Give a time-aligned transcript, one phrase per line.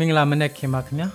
[0.00, 1.08] မင်္ဂလာမနက်ခင်ပါခင်ဗျာ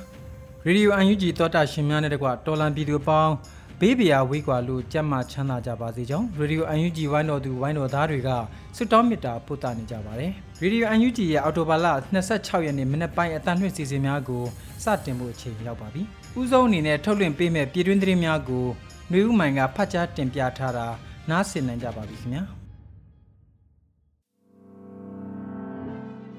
[0.66, 3.34] ရေဒီယိုအန်ယူဂျီသောတာရှင်များနဲ့တကွတော်လန်ပြည်သူပေါင်း
[3.82, 8.30] ဘေးပရာဝေးကွာလို့ကြက်မှချမ်းသာကြပါစေကြောင်းရေဒီယိုအန်ယူဂျီဝိုင်းတော်သူဝိုင်းတော်သားတွေက
[8.76, 11.88] ဆွတောင်းမေတ္တာပို့သနေကြပါတယ်ရေဒီယိုအန်ယူဂျီရဲ့အော်တိုဘာလ
[12.26, 14.44] 26ရက်နေ့မနက်ပိုင်းအတန်လွှင့်စီစဉ်များကို
[14.84, 16.02] စတင်ဖို့အချိန်ရောက်ပါပြီ
[16.40, 18.66] ဥဆုံးအနေနဲ့ထုတ်လွှင့်ပေးမဲ့ပြည်တွင်းသတင်းများကို
[19.10, 20.88] ຫນွေဦးမိုင်ကဖတ်ကြားတင်ပြထားတာ
[21.30, 22.44] နားဆင်နိုင်ကြပါပြီခင်ဗျာ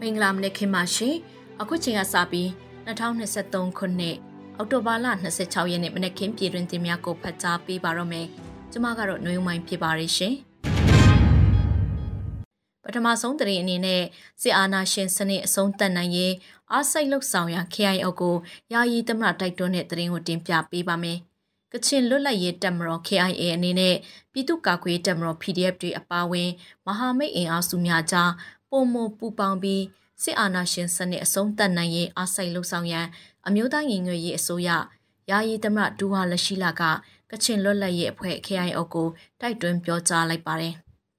[0.00, 1.17] မင်္ဂလာမနက်ခင်ပါရှင်
[1.62, 2.49] အခုချိန်ကစပြီး
[2.87, 4.17] 2023ခုနှစ်
[4.57, 5.07] အောက်တိုဘာလ
[5.41, 8.27] 26ရက်နေ့မနက်ခင်းပြည်တွင်တင်များကိုဖတ်ကြားပေးပါတော့မယ်။
[8.71, 10.35] ကျွန်မကတော့နှွေးမိုင်းဖြစ်ပါရရှင်။
[12.83, 14.03] ပထမဆုံးသတင်းအနေနဲ့
[14.43, 16.35] စစ်အာဏာရှင်စနစ်အဆုံးသတ်နိုင်ရေး
[16.73, 18.37] အားစိတ်လှုပ်ဆောင်ရာ KIO ကို
[18.73, 21.19] ယာယီသမရတိုက်တွန်းတဲ့သတင်းကိုတင်ပြပေးပါမယ်။
[21.73, 23.97] ကချင်လွတ်လပ်ရေးတပ်မတော် KIA အနေနဲ့
[24.33, 26.51] ပြည်သူ့ကာကွယ်တပ်မတော် PDF တွေအပါအဝင်
[26.87, 28.31] မဟာမိတ်အင်အားစုများကြား
[28.70, 29.83] ပုံမပူပေါင်းပြီး
[30.22, 33.06] စစ်အာဏာရှင်စနစ်အဆုံးသတ်နိုင်ရေးအားစိုက်လှုံ့ဆော်ရန်
[33.47, 34.70] အမျိုးသားညီညွတ်ရေးအစိုးရ
[35.31, 36.83] ယာယီသမရဒူဟာလက်ရှိလာက
[37.30, 39.08] ကချင်လွတ်လပ်ရေးအဖွဲ့ KIO ကို
[39.41, 40.74] တိုက်တွန်းပြောကြားလိုက်ပါတယ်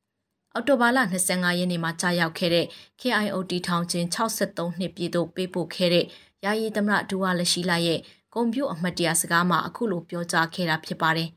[0.53, 0.99] ။အော်တိုဘာလ
[1.29, 2.65] 25ရက်နေ့မှာကြာရောက်ခဲ့တဲ့
[3.01, 6.05] KIO တီထောင်ခြင်း63နှစ်ပြည့်သို့ပေးပို့ခဲ့တဲ့
[6.45, 7.99] ယာယီသမရဒူဟာလက်ရှိလာရဲ့
[8.33, 11.29] ဂုံပြူအမတ်တရားစကားမှာအခုလိုပြောကြားခဲ့တာဖြစ်ပါတယ်။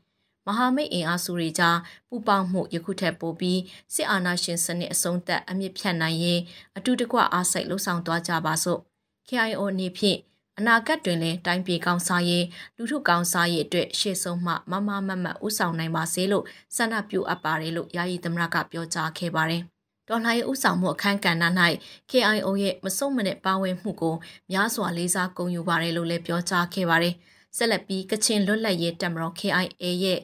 [0.57, 1.77] ဟာမိတ်အင်အားစုတွေကြား
[2.09, 3.59] ပူးပေါင်းမှုယခုထက်ပိုပြီး
[3.93, 6.39] စစ်အာဏာရှင်စနစ်အဆုံးသတ်အမြင့်ဖြတ်နိုင်ရေး
[6.77, 8.79] အတူတကွအားစိတ်လှုံ့ဆော်သွားကြပါစို့
[9.27, 10.19] KIO အနေဖြင့်
[10.59, 12.45] အနာဂတ်တွင်လည်းတိုင်းပြည်ကောင်းစားရေး
[12.77, 16.45] လူထုကောင်းစားရေးအတွက်ရှေ့ဆုံးမှမမမမဥဆောင်နိုင်ပါစေလို့
[16.75, 19.61] ဆန္ဒပြုအပ်ပါတယ်လို့ယာယီသမရကပြောကြားခဲ့ပါတယ်။
[20.07, 21.43] ဒေါ်လာရဲ့ဥဆောင်မှုအခမ်းကဏ္ဍ၌
[22.11, 24.15] KIO ရဲ့မစုံမနဲ့ပါဝင်မှုကို
[24.51, 27.15] များစွာလေးစားဂုဏ်ယူပါတယ်လို့လည်းပြောကြားခဲ့ပါတယ်။
[27.57, 30.19] ဆက်လက်ပြီးကချင်လွတ်လပ်ရေးတပ်မတော် KIA ရဲ့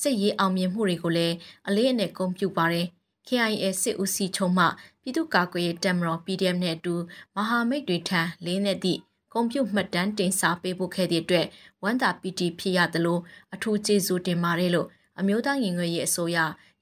[0.00, 1.34] စစ်ရေးအောင်မြင်မှုတွေကိုလည်း
[1.68, 2.86] အလေးအနက်ဂုဏ်ပြုပါတယ်။
[3.26, 4.64] KIA စစ်ဦးစီးချုပ်မှ
[5.02, 6.94] ပြည်သူ့ကာကွယ်ရေးတပ်မတော် PDF နဲ့အတူ
[7.34, 9.00] မဟာမိတ်တွေထံလေးနဲ့သည့်
[9.32, 11.46] ဂုဏ်ပြုမှတ်တမ်းတင်စာပေးပို့ခဲ့တဲ့အတွက်
[11.82, 13.18] ဝမ်းသာပီတီဖြစ်ရသလို
[13.54, 14.88] အထူးကျေးဇူးတင်ပါတယ်လို့
[15.20, 16.38] အမျိုးသားရင်ငွေရေးအစိုးရ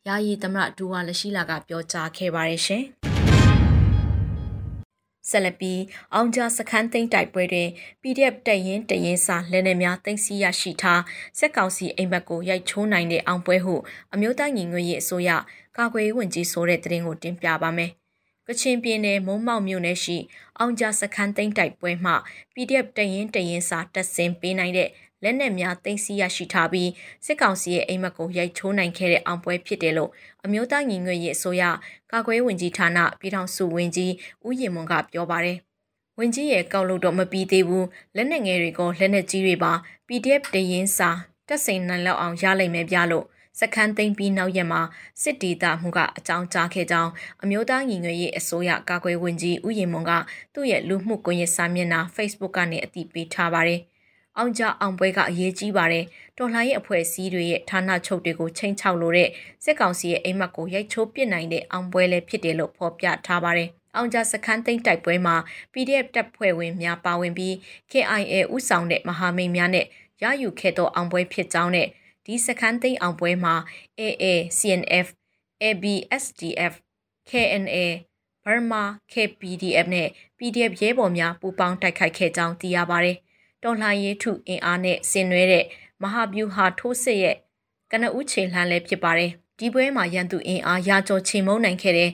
[0.06, 2.84] ယာယီသမရဒူဝါလရှိလာကပြောကြားခဲ့ပါတယ်ရှင်။
[5.30, 5.82] ဆက်လက်ပြီး
[6.14, 7.68] အောင်ကြားစခန်းသိမ်းတိုက်ပွဲတွင်
[8.02, 11.02] PDF တပ်ရင်းတရင်စာလက်နက်များသိမ်းဆည်းရရှိထား
[11.38, 13.74] စက်ကောင်စီအိမ်ဘက်ကိုရိုက်ချိုးနိုင်တဲ့အောင်ပွဲဟု
[14.14, 15.30] အမျိုးသားညီညွတ်ရေးအစိုးရ
[15.76, 17.92] ကာကွယ်ရေးဝန်ကြီးဆိုတဲ့သတင်းကိုတင်ပြပါမယ်။
[18.48, 20.16] ကချင်ပြည်နယ်မုံမောက်မြို့နယ်ရှိ
[20.58, 22.12] အောင်ကြားစခန်းသိမ်းတိုက်ပွဲမှ
[22.54, 24.88] PDF တရင်တရင်စာတက်ဆင်ပေးနိုင်တဲ့
[25.22, 26.90] လက်နက်များသိမ်းဆည်းရရှိထားပြီး
[27.24, 30.10] စစ်ကောင်စီရဲ့အိမ်မက်ကိုရိုက်ချိုးနိုင်ခဲ့တဲ့အောင်ပွဲဖြစ်တယ်လို့
[30.44, 31.62] အမျိုးသားညီညွတ်ရေးအစိုးရ
[32.12, 34.12] ကာကွယ်ဝင်ကြီးဌာနပြည်ထောင်စုဝင်ကြီး
[34.46, 35.58] ဦးရင်မွန်ကပြောပါတယ်။
[36.18, 39.72] ဝင်ကြီးရဲ့ကောက်လို့တော့မပြီးသေးဘူးလက်နက်ငယ်တွေကလက်နက်ကြီးတွေပါ
[40.06, 41.10] PDF တရင်စာ
[41.48, 43.26] တက်စိန်နိုင်လောက်အောင်ရလိမ့်မယ်ပြလို့
[43.60, 44.82] စခန်းသိမ်းပြီးနောက်ရက်မှာ
[45.22, 47.10] စစ်တီတာမှုကအကြောင်းကြားခဲ့ကြောင်း
[47.42, 50.12] အမျိုးသားညီညွတ်ရေးအစိုးရကာကွယ်ဝင်ကြီးဦးရင်မွန်က
[50.54, 53.80] သူ့ရဲ့လူမှုကွန်ရက်စာမျက်နှာ Facebook ကနေအတည်ပြုထားပါတယ်။
[54.38, 56.04] အောင်ကြအောင်ပွဲကအရေးကြီးပါတယ်။
[56.38, 59.28] တော်လှန်ရေးအဖွဲ့အစည်းတွေရဲ့ဌာနချုပ်တွေကိုချိန်ချောက်လို့တဲ့
[59.64, 65.36] စစ်ကောင်စီရဲ့အိမ်မက်ကိုရိုက်ချိုးပစ်နိုင်တဲ့အောင်ပွဲလည်းဖြစ်တယ်လို့ဖော်ပြထားပါတယ်။အောင်ကြစခန်းသိမ်းတိုက်ပွဲမှာ
[65.72, 67.54] PDF တပ်ဖွဲ့ဝင်များပါဝင်ပြီး
[67.90, 69.86] KIA ဥဆောင်တဲ့မဟာမိတ်များနဲ့
[70.22, 71.88] ရယူခဲ့သောအောင်ပွဲဖြစ်ကြောင်းနဲ့
[72.26, 73.54] ဒီစခန်းသိမ်းအောင်ပွဲမှာ
[74.00, 74.24] AA
[74.58, 75.06] CNF
[75.62, 76.74] ABSDF
[77.30, 77.76] KNA
[78.44, 78.82] Burma
[79.12, 80.08] KPDF နဲ့
[80.38, 83.16] PDF ရဲဘော်များပူးပေါင်းတိုက်ခိုက်ခဲ့ကြောင်းသိရပါတယ်
[83.62, 85.64] တော်လှန်ရေးထုအင်အားနဲ့ဆင်နွှဲတဲ့
[86.02, 87.36] မဟာဗျူဟာထိုးစစ်ရဲ့
[87.90, 92.10] ကနဦးခြေလှမ်းလည်းဖြစ်ပါတယ်။ဒီပွဲမှာရန်သူအင်အားရာကျော်ချိန်မုံနိုင်ခဲ့တဲ့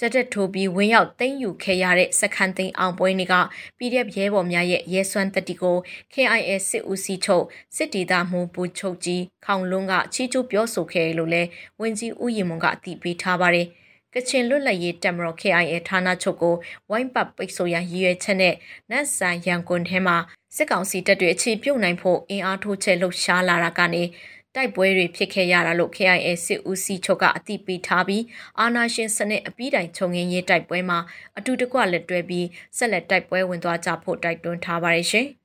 [0.00, 3.34] စက်တက်ထိုးပြီးဝင်းရောက်သိမ်းယူခဲ့ရတဲ့စခန်းသိမ်းအောင်ပွဲတွေက
[3.78, 5.76] PDF ရဲဘော်များရဲ့ရဲစွမ်းတတိကို
[6.12, 7.44] KIA စစ်ဦးစီးချုပ်
[7.76, 11.42] စစ်တီသားမှုပူချုပ်ကြီးခေါင်လွန်းကချီးကျူးပြောဆိုခဲ့လို့လဲ
[11.80, 13.66] ဝင်းကြီးဦးရင်မွန်ကအတည်ပြုထားပါတယ်။
[14.14, 16.54] ကချင်လွတ်လပ်ရေးတပ်မတော် KIA ဌာနချုပ်ကို
[16.90, 18.54] ဝိုင်းပတ်ပိတ်ဆို့ရန်ရည်ရွယ်ချက်နဲ့
[18.90, 20.16] နတ်ဆန်ရန်ကုန်ထဲမှာ
[20.56, 24.02] စစ်ကောင်စီတပ်တွေအခြေပြုတ်နိုင်ဖို့အင်အားထိုးချဲလှုပ်ရှားလာတာကနေ
[24.54, 28.22] တိုက်ပွဲတွေဖြစ်ခဲ့ရတာလို့ KIA စစ်ဦးစီးချုပ်ကအသိပေးထားပြီး
[28.60, 30.98] အာနာရှင်စနစ်အပြီးတိုင်ခြုံငင်းရေးတိုက်ပွဲမှာ
[31.38, 35.26] အတူတကွလက်တွဲပြီးဆက်လက်တိုက်ပွဲဝင်သွားကြဖို့တိုက်တွန်းထားပါတယ်ရှင်။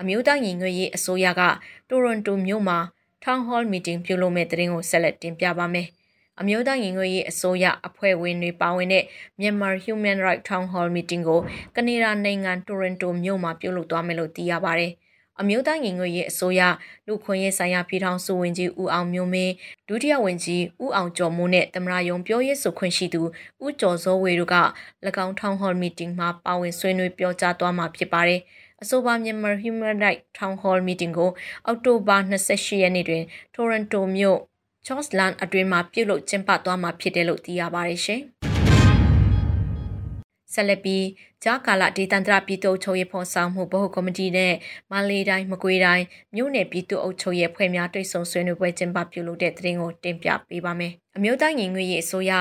[0.00, 1.42] အမျိုးသားညီညွတ်ရေးအစိုးရက
[1.88, 2.78] တိုရွန်တိုမြို့မှာ
[3.24, 5.88] Town Hall Meeting ပြုလုပ်မဲ့တဲ့တင်ကိုဆက်လက်တင်ပြပါမယ်။
[6.40, 9.04] အမျိုးသားညီညွတ်ရေးအစိုးရအဖွဲ့ဝင်တွေပါဝင်တဲ့
[9.40, 11.40] Myanmar Human Rights Town Hall Meeting ကို
[11.76, 14.92] ကနေဒါနိုင်ငံတိုရွန်တိုမြို့မှာပြုလုပ်သွားမယ်လို့သိရပါတယ်။
[15.40, 16.62] အမျိုးသားညီညွတ်ရေးအစိုးရ
[17.06, 19.52] လူခွင့်ရေးဆိုင်ရာပြည်ထောင်စုဝန်ကြီးဦးအောင်မျိုးမင်း
[19.88, 23.22] ဒုတိယဝန်ကြီးဦးအောင်ကျော်မိုးနဲ့သမရယုံပြောရေးဆိုခွင့်ရှိသူ
[23.64, 24.56] ဦးကျော်စောဝေတို့က၎
[25.24, 28.40] င်း Town Hall Meeting မှာပါဝင်ဆွေးနွေးပြောကြားသွားမှာဖြစ်ပါတယ်။
[28.82, 31.30] အဆိုပါမြန်မာ Human Rights Town Hall Meeting ကို
[31.66, 33.22] အောက်တိုဘာ28ရက်နေ့တွင်
[33.54, 34.38] Toronto မြို့
[34.86, 38.22] Charles Land အတွင်းမှာပြုလုပ်ကျင်းပသွားမှာဖြစ်တယ်လို့သိရပါတယ်ရှင်။
[40.54, 41.04] ဆက်လက်ပြီး
[41.44, 44.54] ဂျာကာလာဒေသန္တရပြည်သူ့အချုပ်ရေးဖော်ဆောင်မှုဗဟိုကော်မတီနဲ့
[44.90, 46.04] မန္တလေးတိုင်းမကွေးတိုင်း
[46.34, 52.32] မြို့နယ်ပြည်သူ့အုပ်ချုပ်ရေးဖွဲ့များတွေ့ဆုံဆွေးနွေးပွဲကျင်းပပြုလုပ်တဲ့သတင်းကိုတင်ပြပေးပါမယ်။အမျိုးသားညီညွတ်ရေးအစိုးရ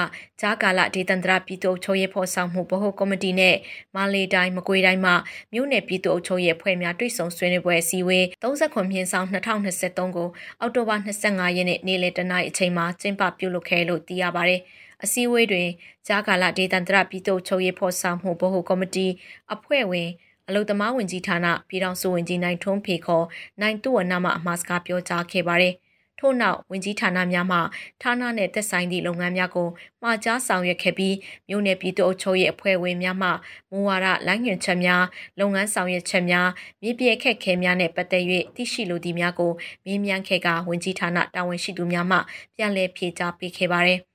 [0.42, 3.56] ဂျာကာလာဒေသန္တရပြည်သူ့အုပ်ချုပ်ရေးဖော်ဆောင်မှုဗဟိုကော်မတီနဲ့
[3.96, 5.16] မန္တလေးတိုင်းမကွေးတိုင်းမှာ
[5.54, 10.30] မြို့နယ်ပြည်သူ့အုပ်ချုပ်ရေးဖွဲ့များတွေ့ဆုံဆွေးနွေးပွဲအစည်းအဝေး39မြင်းဆောင်2023ကို
[10.60, 14.62] အောက်တိုဘာ25ရက်နေ့နေ့လယ်တနာရီအချိန်မှာကျင်းပပြုလုပ်ခဲ့လို့သိရပါတယ်။
[15.04, 15.70] အစည်းအဝေးတွင်
[16.08, 19.08] ကြားကာလဒေသန္တရပြည်သူ့ချုပ်ရေးဖော်ဆောင်မှုဗဟိုကော်မတီ
[19.54, 20.10] အဖွဲ့ဝင်
[20.48, 23.26] အလုသမားဝင်ကြီးဌာနပြည်ထောင်စုဝင်ကြီးနိုင်ထွန်းဖေခေါ်
[23.62, 25.76] နိုင်သူ့ဝနမှအမှားစကားပြောကြားခဲ့ပါတယ်။
[26.22, 27.58] ထို့နောက်ဝင်ကြီးဌာနများမှ
[28.02, 29.68] ဌာနနှင့်သက်ဆိုင်သည့်လုပ်ငန်းများကို
[30.02, 31.16] မှာကြားဆောင်ရွက်ခဲ့ပြီး
[31.50, 33.30] မြို့နယ်ပြည်သူ့အုပ်ချုပ်ရေးအဖွဲ့ဝင်များမှ
[33.72, 35.04] မူဝါဒလိုင်းညွှန်ချက်များ
[35.40, 36.48] လုပ်ငန်းဆောင်ရွက်ချက်များ
[36.82, 38.24] မြေပြည့်ခက်ခဲများနှင့်ပတ်သက်၍
[38.56, 39.52] သိရှိလိုသည့်များကို
[39.86, 42.18] မေးမြန်းခဲ့ကဝင်ကြီးဌာနတာဝန်ရှိသူများမှ
[42.56, 44.11] ပြန်လည်ဖြေကြားပေးခဲ့ပါသည်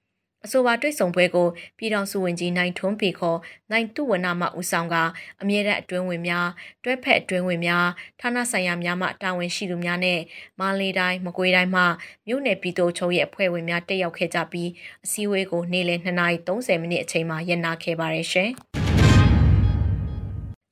[0.46, 1.48] အဆိုပါတွေ့ဆုံပွဲကို
[1.78, 3.38] ပြည်ထောင်စုဝန်ကြီးနိုင်ထွန်းပေခေါ်
[3.70, 4.96] နိုင်တုဝနမှဦးဆောင်က
[5.43, 6.48] အမြဲတမ်းအတွင်းဝင်များ
[6.84, 7.87] တွဲဖက်အတွင်းဝင်များ
[8.20, 10.20] ဌာနဆိုင်ရာများမှတာဝန်ရှိသူများနဲ့
[10.60, 11.82] မန္တလေးတိုင်းမကွေးတိုင်းမှ
[12.26, 14.70] မြို့နယ်ပြည်သူ့ချုပ်ရဲ့အဖွဲ့ဝင်များတက်ရောက်ခဲ့ကြပြီး
[15.04, 18.50] အစည်းအဝေးကိုနေ့လယ်2:30မိနစ်အချိန်မှာရပ်နာခဲ့ပါတယ်ရှင်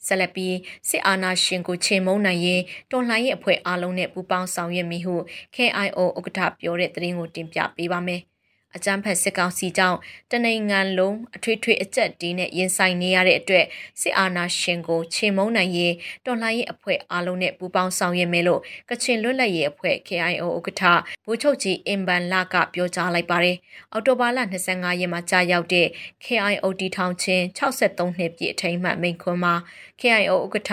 [0.07, 0.57] ဆက်လက်ပြီး
[0.89, 2.61] စစ်အာဏာရှင်ကိုချိန်မုံနိုင်ရင်
[2.91, 5.17] တော်လှန်ရေးအဖွဲ့အားလုံးနဲ့ပူးပေါင်းဆောင်ရွက်မိဟု
[5.55, 8.23] KIO ဥက္ကဋ္ဌပြောတဲ့သတင်းကိုတင်ပြပေးပါမယ်။
[8.77, 9.99] အကြမ်းဖက်စစ်ကောင်စီကြောင့်
[10.31, 13.67] တနိုင်ငံလုံးအထွေထွေအကျက်တီးနဲ့ရင်ဆိုင်နေရတဲ့အတွက်
[14.01, 15.95] စစ်အာဏာရှင်ကိုချေမုန်းနိုင်ရေး
[16.27, 18.61] တော်လှန်ရေးအဖွဲ့အားလုံးနဲ့ပူးပေါင်းဆောင်ရွက်မယ်လို့
[18.91, 20.83] ကချင်လွတ်လပ်ရေးအဖွဲ့ KIO ဥက္ကဋ္ဌ
[21.27, 23.57] ဗိုလ်ချုပ်ကြီးအင်ဘန်လာကပြောကြားလိုက်ပါတယ်။
[23.93, 24.39] အော်တိုဘာလ
[24.71, 25.87] 25ရက်မှာကြာရောက်တဲ့
[26.25, 29.55] KIO တီထောင်ချင်း63နှစ်ပြည့်အထိမ်းအမှတ်မိန့်ခွန်းမှာ
[30.01, 30.73] KIO ဥက္ကဋ္ဌ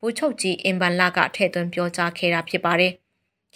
[0.00, 2.94] ဗိုလ်ချုပ်ကြီးအင်ဘန်လာကထည့်သွင်းပြောကြားခဲ့တာဖြစ်ပါတယ်။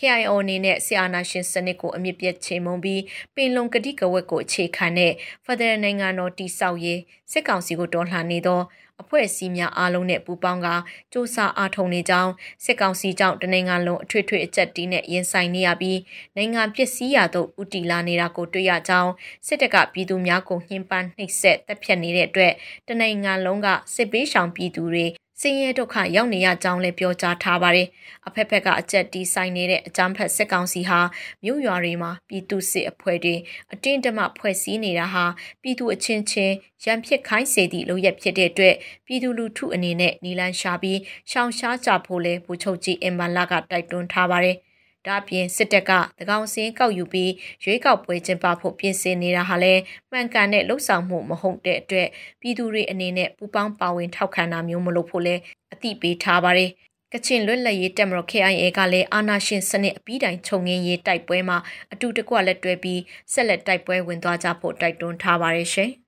[0.03, 3.03] KIO အနေနဲ့ဆီအာနာရှင်စနစ်ကိုအမြင့်ပြတ်ချိန်မုံပြီး
[3.35, 5.13] ပင်လုံကတိကဝတ်ကိုအခြေခံတဲ့
[5.45, 7.01] ဖက်ဒရယ်နိုင်ငံတော်တည်ဆောက်ရေး
[7.33, 8.61] စစ်ကောင်စီကိုတော်လှန်နေသော
[9.03, 10.77] အဖွဲ့အစည်းများအားလုံးနဲ့ပူးပေါင်းကစ
[11.13, 12.33] 조사အားထုတ်နေကြောင်း
[12.65, 15.99] စစ်ကောင်စီကြောင့်တနိုင်ငံလုံးအထွေထွေအကြက်တီးနဲ့ရင်ဆိုင်နေရပြီး
[16.37, 19.13] နိုင်ငံပစ္စည်းရသို့ဥတီလာနေတာကိုတွေ့ရကြောင်း
[19.47, 22.53] စစ်တပ်ကပြည်သူများကိုနှိမ်ပန်းနှိပ်စက်တပ်ဖြတ်နေတဲ့အတွက်
[22.89, 25.07] တနိုင်ငံလုံးကစစ်ပေးရှောင်ပြည်သူတွေ
[25.43, 27.89] ဆင်းရဲဒုက္ခရောက်နေရကြောင်းလည်းပြောကြားထားပါတယ်။
[28.27, 31.00] အဖက်ဖက်ကအကြက်တီးဆိုင်နေတဲ့အကြမ်းဖက်စစ်ကောင်စီဟာ
[31.44, 33.35] မြို့ရွာတွေမှာပြည်သူစစ်အဖွဲ့တွေ
[33.73, 35.25] အတင်းတမဖွဲ့စည်းနေတာဟာ
[35.62, 36.55] ပြည်သူအချင်းချင်း
[36.85, 38.75] ရန်ဖြစ်ခိုင်းစေသည့်လုပ်ရက်ဖြစ်တဲ့အတွက်
[39.06, 40.99] ပြည်သူလူထုအနေနဲ့နီလန်ရှာပြီး
[41.31, 44.58] ရှောင်ရှားကြဖို့လဲဗိုလ်ချုပ်ကြီးအင်မန်လာကတိုက်တွန်းထားပါတယ်။
[45.06, 47.32] ဒါအပြင်စစ်တပ်ကတကောင်စင်းကောက်ယူပြီး
[47.65, 52.09] ရွေးကောက်ပွဲကျင်းပဖို့ပြင်ဆင်နေတာဟာလည်းမှန်ကန်တဲ့လှုပ်ဆောင်မှုမဟုတ်တဲ့အတွက်
[52.41, 55.35] ပြည်သူတွေအနေနဲ့ပူပေါင်းပါဝင်ထောက်ခံတာမျိုးမလုပ်ဖို့လဲ
[55.73, 56.71] အသိပေးထားပါတယ်
[57.13, 61.59] ကချင်လွတ်လပ်ရေးတပ်မတော် KIA ကလည်းအာနာရှင်စနစ်အပြီးတိုင်ခြုံငင်းရေးတိုက်ပွဲမှာ
[61.93, 63.01] အတူတကွလက်တွဲပြီး
[63.32, 65.93] ဆက်လက်တိုက်ပွဲဝင်သွားကြဖို့တိုက်တွန်းထားပါတယ်ရှင်။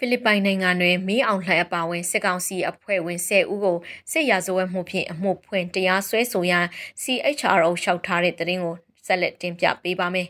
[0.00, 3.76] ဖိလစ်ပိုင်နိုင်ငံတွင်မီးအောင်လှိုင်အပါဝင်စစ်ကောင်စီအဖွဲ့ဝင်10ဦးကို
[4.12, 6.64] စစ်ရာဇဝတ်မှုဖြင့်အမှုဖွင့်တရားစွဲဆိုရန်
[7.02, 8.74] CHRO လျှောက်ထားတဲ့သတင်းကို
[9.06, 10.28] ဆက်လက်တင်ပြပေးပါမယ်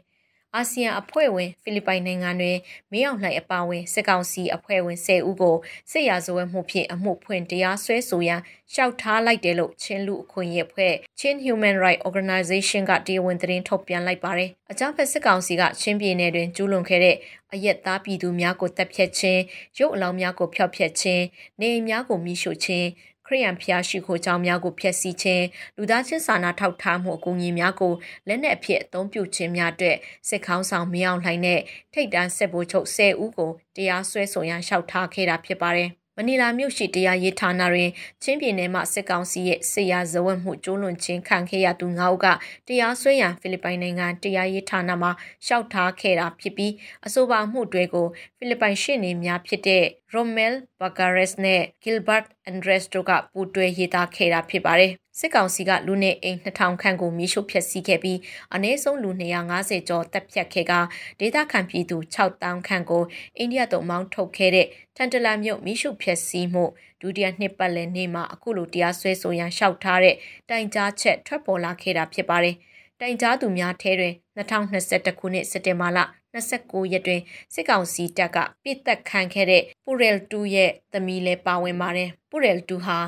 [0.56, 2.58] အာဆီယံအဖွဲ့ဝင်ဖိလစ်ပိုင်နိုင်ငံတွင်
[2.92, 5.56] မင်းအောင်လှိုင်အပါဝင်စစ်ကောင်စီအဖွဲ့ဝင်10ဦးကို
[5.90, 8.40] စစ်ရာဇဝတ်မှုဖြင့်အမှုဖွင့်တရားစွဲဆိုရန်
[8.72, 17.16] ရှောက်ထားလိုက်တယ်လို့ချင်းလူအခွင့်အရေးအဖွဲ့ Chin Human Rights Organization ကတရားဝင်သတင်းထုတ်ပြန်လိုက်ပါတယ်။အကြမ်းဖက်စစ်ကောင်စီကချင်းပြည်နယ်တွင်ကျူးလွန်ခဲ့တဲ့
[17.52, 19.40] အရက်သားပြည်သူများကိုတပ်ဖြတ်ခြင်း
[19.78, 21.24] ရုပ်အလောင်းများကိုဖျောက်ဖျက်ခြင်း
[21.60, 22.88] နေအိမ်များကိုမိရှို့ခြင်း
[23.28, 25.44] ခရိယံဖျားရှိခိုးကြောင်းများကိုဖျက်ဆီးခြင်း
[25.76, 27.92] လူသားချင်းစာနာထောက်ထားမှုအကူအညီများကို
[28.28, 29.96] လက်နက်အဖြစ်အသုံးပြုခြင်းများအတွက်
[30.28, 31.60] စစ်ခေါင်းဆောင်မင်းအောင်လှိုင်နဲ့
[31.92, 37.90] ထိတ်တန်းစစ်ဗိုလ်ချုပ်10ဦးကိုတရားစွဲဆိုရန်လျှောက်ထားခဲ့တာဖြစ်ပါတယ်။ မမနီလာမြို့ရှိတရားရေးဌာနတွင်
[38.22, 42.26] ချင်းပြည်နယ်မှစစ်ကောင်စီရဲ့ဆေးရဇဝတ်မှုကျူးလွန်ခြင်းခံခဲ့ရသူ၅ဦးက
[42.68, 46.72] တရားစွဲရန်ဖိလစ်ပိုင်နိုင်ငံတရားရေးဌာနမှလျှောက်ထားခဲ့တာဖြစ်ပြီး
[47.06, 48.06] အဆိုပါမှုတွေကို
[48.38, 49.84] ဖိလစ်ပိုင်ရှေ့နေများဖြစ်တဲ့
[50.14, 58.18] Romel Bagares နဲ့ Gilbert Andres တို့ကပူးတွဲရေးသားခဲ့တာဖြစ်ပါတယ်။ စစ်ကောင်စီကလူနေအိမ်2000ခန့်ကိုမီးရှို့ဖျက်ဆီးခဲ့ပြီး
[58.54, 59.10] အနည်းဆုံးလူ
[59.50, 60.72] 250ကျော်တပ်ဖြတ်ခဲ့က
[61.20, 63.02] ဒေသခံပြည်သူ6000ခန့်ကို
[63.38, 66.64] အိန္ဒိယသို့မောင်းထုတ်ခဲ့တဲ့ထန်တလာမြို့မီးရှို့ဖျက်ဆီးမှု
[67.00, 70.16] ဒုတိယနှစ်ပတ်လည်နေ့မှာအခုလိုတရားစွဲဆိုရန်လျှောက်ထားတဲ့
[70.50, 72.56] တိုင်ကြားချက်ထွက်ပေါ်လာခဲ့တာဖြစ်ပါတယ်။
[73.00, 75.98] တိုင်ကြားသူများထဲတွင်2021ခုနှစ်စက်တင်ဘာလ
[76.34, 77.20] 29ရက်တွင်
[77.54, 82.98] စစ်ကောင်စီတပ်ကပြစ်တက်ခံခဲ့တဲ့ပူရယ်2ရဲ့သမီးလည်းပါဝင်ပါတယ်။ပူရယ်2ဟာ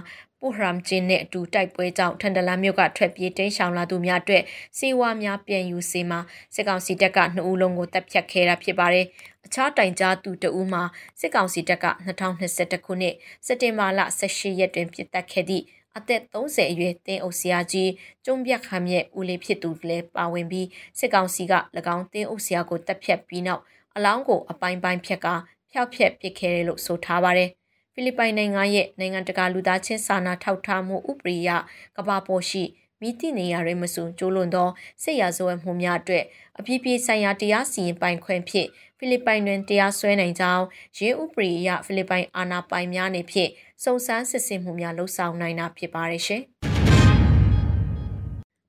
[0.40, 4.42] ပူဟရမ်ဂျင်းနဲ့အတူတိုက်ပွဲကြောင့်ထန်တလန်မြို့ကထွက်ပြေးတိမ်းရှောင်လာသူများအတွက်
[4.78, 6.20] စေဝါများပြန်ယူစေမှာ
[6.54, 9.06] စစ်ကောင်စီတပ်ကနှစ်ဦးလုံးကိုတပ်ဖြတ်ခဲ့တာဖြစ်ပါတယ်။
[9.46, 10.82] အခြားတိုင်ကြားသူတဦးမှာ
[11.20, 13.14] စစ်ကောင်စီတပ်က2021ခုနှစ်
[13.46, 15.64] စက်တင်ဘာလ18ရက်တွင်ပြစ်တက်ခဲ့သည့်
[15.96, 17.90] အသက်30အရွယ်တင်းအုပ်ဆရာကြီး
[18.24, 20.66] ကျုံပြက်ခမ်းရဲ့ဦးလေးဖြစ်သူလည်းပါဝင်ပြီး
[20.98, 21.54] စစ်ကောင်စီက၎
[21.94, 23.62] င်းတင်းအုပ်ဆရာကိုတပ်ဖြတ်ပြီးနောက်
[23.96, 25.34] အလောင်းကိုအပိုင်းပိုင်းဖြတ်ကာ
[25.70, 27.50] ဖျောက်ဖျက်ပစ်ခဲ့တယ်လို့ဆိုထားပါတယ်။
[28.00, 31.50] ဖိလစ်ပိုင်နိုင်ငံရဲ့နိုင်ငံတကာလူသားချင်းစာနာထောက်ထားမှုဥပဒေအရ
[31.96, 32.64] ကမ္ဘာပေါ်ရှိ
[33.00, 34.68] မိတိနေရရဲမစုံကျိုးလွန်သော
[35.02, 36.24] စစ်ရာဇဝတ်မှုများအတွက်
[36.58, 40.64] အပြည့်ပြည့်ဆိုင်ရာတရားစီရင်ပိုင်ခွင့်ဖြင့်ဖိလစ်ပိုင်တွင်တရားစွဲနိုင်ကြောင်း
[40.98, 43.50] ရင်းဥပဒေအရဖိလစ်ပိုင်အာဏာပိုင်များနေဖြင့်
[43.84, 46.42] စုံစမ်းစစ်ဆေးမှုများလှုပ်ဆောင်နိုင်တာဖြစ်ပါတယ်ရှင်။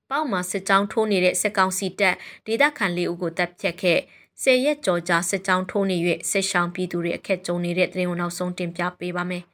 [0.10, 4.00] ပေါ့မှာစစ်ကြောင်းထိုးနေတဲ့စစ်ကောင်စီတပ်ဒေသခံလေးဦးကိုတပ်ဖြတ်ခဲ့
[4.44, 5.98] ဆယ်ရက်ကြော်ကြာစစ်ကြောင်းထိုးနေ၍
[6.32, 9.44] စစ်ရှောင်းပြည်သူတွေအခက်ကြုံနေတဲ့တဲ့ရင်နောက်ဆုံးတင်ပြပေးပါမယ်။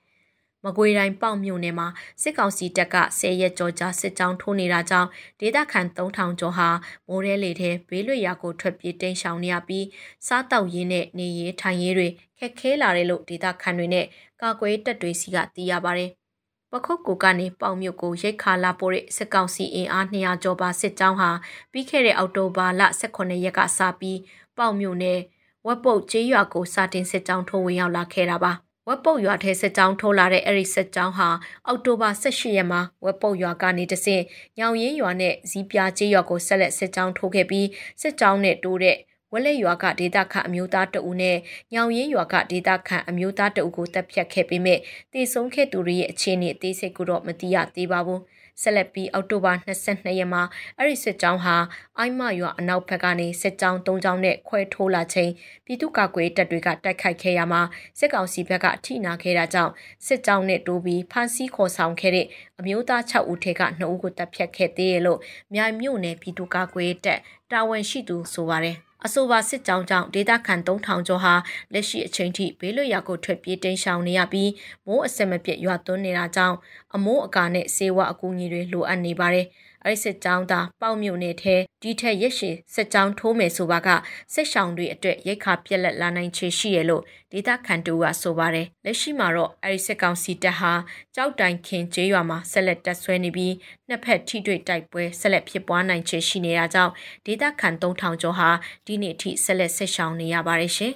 [0.65, 1.87] မကွေတိုင်းပေါ့မြို့နယ်မှာ
[2.21, 6.69] စစ်ကောင်စီတပ်ကဆယ်ရက်ကြော်ကြာစစ်ကြောင်းထိုးနေတာကြောင့်ဒေသခံ3000ကျော်ဟာ
[7.07, 9.85] မိုးရဲလေထဲဘေးလွတ်ရာကိုထွက်ပြေးတိမ်းရှောင်နေရပြီး
[10.27, 12.07] စားတောက်ရင်းနဲ့နေရေးထိုင်ရေးတွေ
[12.39, 14.05] ခက်ခဲလာတယ်လို့ဒေသခံတွေနဲ့
[14.41, 16.11] ကာကွယ်တပ်တွေစီကသိရပါတယ်။
[16.71, 21.31] ပခုတ်ကိုကနေပေါင်မြုပ်ကိုရိတ်ခါလာပို့တဲ့စစ်ကောင်စီအင်အား200ကျော်ပါစစ်ကြောင်းဟာ
[21.71, 24.17] ပြီးခဲ့တဲ့အောက်တိုဘာလ18ရက်ကစပြီး
[24.57, 25.19] ပေါင်မြုပ်နဲ့
[25.67, 28.53] ဝက်ပုတ်ကျေးရွာကိုစာတင်စစ်ကြောင်းထိုးဝင်ရောက်လာခဲ့တာပါ။
[28.89, 31.29] ဝက်ပုတ်ရွာထဲစစ်ကြောင်းထိုးလာတဲ့အဲ့ဒီစစ်ကြောင်းဟာ
[31.67, 34.23] အောက်တိုဘာ18ရက်မှာဝက်ပုတ်ရွာကနေတဆင့်
[34.57, 37.67] ညောင်ရင်းရွာနဲ့ဇီးပြားကျေးရွာကိုဆက်လက်စစ်ကြောင်းထိုးခဲ့ပြီး
[38.01, 38.97] စစ်ကြောင်းနဲ့တိုးတဲ့
[39.31, 41.37] ဝက်လက်ရွာကဒေတာခန့်အမျိုးသားတအူနဲ့
[41.73, 44.79] ညောင်ရင်းရွာကဒေတာခန့်အမျိုးသားတအူကိုတပ်ဖြတ်ခဲ့ပေမဲ့
[45.13, 48.21] တည်ဆုံးခဲ့သူတွေရဲ့အခြေအနေအသေးစိတ်ကိုတော့မသိရသေးပါဘူး
[48.61, 50.43] ဆက်လက်ပြီးအောက်တိုဘာ22ရက်မှာ
[50.77, 51.55] အဲ့ဒီစစ်ကြောင်းဟာ
[51.97, 55.31] အိုင်းမရွာအနောက်ဘက်ကနေစစ်ကြောင်း၃ကြောင်းနဲ့ခွဲထိုးလာချိန်
[55.65, 57.61] ပြည်သူ့ကာကွယ်တပ်တွေကတိုက်ခိုက်ခဲ့ရမှာ
[57.99, 59.73] စစ်ကောင်စီဘက်ကအထိနာခဲ့တာကြောင့်
[60.05, 62.27] စစ်ကြောင်းနဲ့တိုးပြီးဖမ်းဆီးခေါ်ဆောင်ခဲ့တဲ့
[62.59, 65.19] အမျိုးသား6ဦးထဲက2ဦးကိုတပ်ဖြတ်ခဲ့သေးရလို့
[65.53, 67.19] မြိုင်မြို့နယ်ပြည်သူ့ကာကွယ်တပ်
[67.51, 71.33] တာဝန်ရှိသူဆိုပါတယ် အဆိုပါစစ်ကြောင်းကြောင့်ဒေသခံ3000ကျော်ဟာ
[71.73, 74.51] လက်ရှိအချိန်ထိဘေးလွတ်ရာကိုထွက်ပြေးတိမ်းရှောင်နေရပြီး
[74.87, 76.57] မိုးအဆက်မပြတ်ရွာသွန်းနေတာကြောင့်
[76.95, 79.47] အမိုးအကာနဲ့စေဝါအကူအညီတွေလိုအပ်နေပါတယ်။
[79.87, 83.89] အဲ့စစ်ကြောင်းသားပေါက်မြုံနေထဲဒီထက်ရက်ရှည်စစ်ကြောင်းထိုးမယ်ဆိုပါက
[84.33, 90.73] စစ်ဆောင်တွေအတွက်ရိတ်ခါပြက်လက်လာနိုင်ချေရှိရလို့ဒေသခံတူကဆိုပါတယ်လက်ရှိမှာတော့အဲ့ဒီစစ်ကောင်စီတပ်ဟာ
[91.15, 93.53] ကြောက်တိုင်ခင်ကျေးရွာမှာဆက်လက်တက်ဆွဲနေပြီး
[93.87, 96.93] နှစ်ဖက်ထိတွေ့တိုက်ပွဲဆက်လက်ဖြစ်ပွားနိုင်ချေရှိနေတာကြောင့်
[97.25, 98.49] ဒေသခံ3000ကျော်ဟာ
[98.85, 100.93] ဒီနေ့အထိဆက်လက်ဆက်ဆောင်နေရပါတယ်ရှင်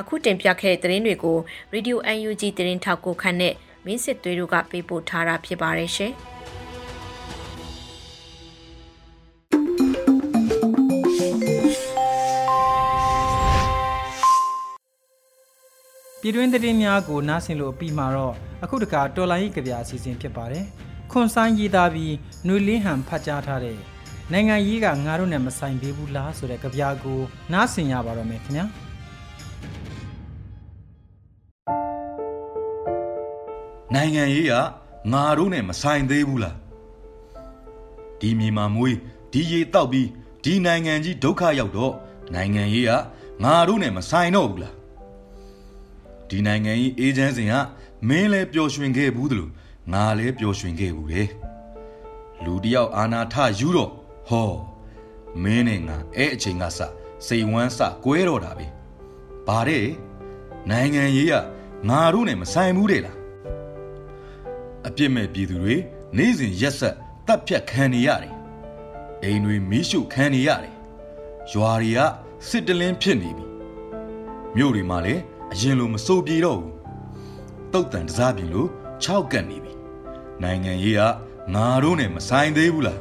[0.00, 1.38] အခုတင်ပြခဲ့တဲ့သတင်းတွေကို
[1.74, 1.96] Radio
[2.28, 6.14] UNG သတင်းထောက်ကိုခန့်နဲ့မင်းစစ်သွေးတို့ကပေးပို့ထားတာဖြစ်ပါတယ်ရှင်။
[16.26, 20.64] ပြည်တွင်းသတင်းများကိုနားဆင်လို့ပြီးမှာတော့အခုတခါတော်လိုင်းကြီးကြပြအစီအစဉ်ဖြစ်ပါတယ်။
[21.10, 22.14] ခွန်ဆိုင်ရေးသားပြီး
[22.46, 23.78] နွေလင်းဟန်ဖတ်ကြားထားတဲ့
[24.32, 27.20] နိုင်ငံရေးကငါတို့နဲ့မဆိုင်သေးဘူးလားဆိုတဲ့ကြပြကို
[27.52, 28.64] နားဆင်ရပါတော့မယ်ခင်ဗျာ။
[33.94, 34.54] နိုင်ငံရေးက
[35.12, 36.54] ငါတို့နဲ့မဆိုင်သေးဘူးလား။
[38.20, 38.96] ဒီမြေမှာမွေး
[39.32, 40.08] ဒီရေတောက်ပြီး
[40.44, 41.92] ဒီနိုင်ငံကြီးဒုက္ခရောက်တော့
[42.34, 42.92] နိုင်ငံရေးက
[43.44, 44.74] ငါတို့နဲ့မဆိုင်တော့ဘူးလား
[46.28, 47.54] ဒီနိုင်ငံကြီးအေဂျင့်စင်က
[48.08, 49.48] မင်းလည်းပျော်ရွှင်ခဲ့ဘူးသလို
[49.92, 51.22] ငါလည်းပျော်ရွှင်ခဲ့ဘူးလေ
[52.44, 53.90] လူတယောက်အာနာထယူတော့
[54.28, 54.50] ဟော
[55.42, 56.80] မင်းနဲ့ငါအဲ့အချိန်ကစ
[57.26, 58.66] စိတ်ဝမ်းစကွဲတော့တာပဲ
[59.46, 59.86] ဘာတဲ့
[60.70, 61.34] နိုင်ငံရေးက
[61.88, 63.18] ငါတို့နဲ့မဆိုင်ဘူးတဲ့လား
[64.86, 65.76] အပြစ်မဲ့ပြည်သူတွေ
[66.16, 66.94] နေ့စဉ်ရက်ဆက်
[67.26, 68.34] တပ်ဖြတ်ခံနေရတယ်
[69.22, 70.74] အိမ်တွေမီးရှို့ခံနေရတယ်
[71.52, 72.00] ရွာတွေက
[72.48, 73.46] စစ်တလင်းဖြစ်နေပြီ
[74.56, 75.22] မြို့တွေမှာလည်း
[75.54, 76.72] အရင်လိုမစိုးပြေတော့ဘူး
[77.72, 78.68] တုတ်တန်တစားပြင်လို့
[79.04, 79.72] 6ကတ်နေပြီ
[80.42, 81.02] နိုင်ငံရေးက
[81.54, 83.00] ငါတို့နဲ့မဆိုင်သေးဘူးလား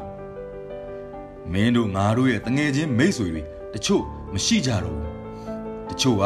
[1.51, 3.41] မင်းတို့ငါတို့ရဲ့တငယ်ချင်းမိတ်ဆွေတွေ
[3.73, 5.09] တချို့မရှိကြတော့ဘူး
[5.89, 6.23] တချို့က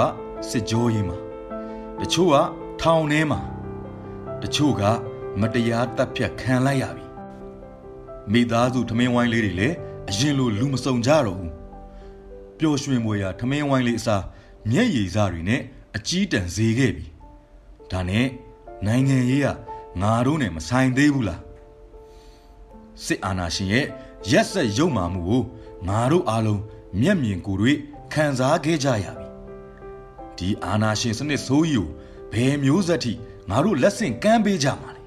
[0.50, 1.17] စစ်ကြောရေးမှာ
[2.01, 2.36] တချို့က
[2.81, 3.39] ထောင်ထဲမှာ
[4.43, 4.84] တချို့က
[5.41, 7.05] မတရားတပ်ဖြတ်ခံလိုက်ရပြီ
[8.31, 9.75] မိသားစုထမင်းဝိုင်းလေးတွေလည်း
[10.10, 11.53] အရင်လိုလူမစုံကြတော့ဘူး
[12.60, 14.24] ပျော်ရွှင်မွေရာထမင်းဝိုင်းလေးအစား
[14.72, 15.62] မျက်ရည်စားတွေနဲ့
[15.98, 17.08] အကြီးတန်းဈေးခဲ့ပြီ
[17.92, 18.27] ဒါနဲ့
[18.86, 19.48] နိုင်ငံရေးက
[20.01, 21.42] ငါတို့နဲ့မဆိုင်သေးဘူးလား
[23.06, 23.86] စစ်အာဏာရှင်ရဲ့
[24.32, 25.42] ရက်ဆက်ရုံမာမှုကို
[25.88, 26.62] ငါတို့အားလုံး
[27.01, 27.77] မျက်မြင်ကိုယ်တွေ့
[28.13, 29.27] ခံစားခဲ့ကြရပြီ
[30.38, 31.88] ဒီအာဏာရှင်စနစ်ဆိုးကြီးကို
[32.34, 33.13] ဘယ်မျိုးဆက်ထိ
[33.50, 35.01] ငါတို့လက်ဆင့်ကမ်းပေးကြမှာလဲ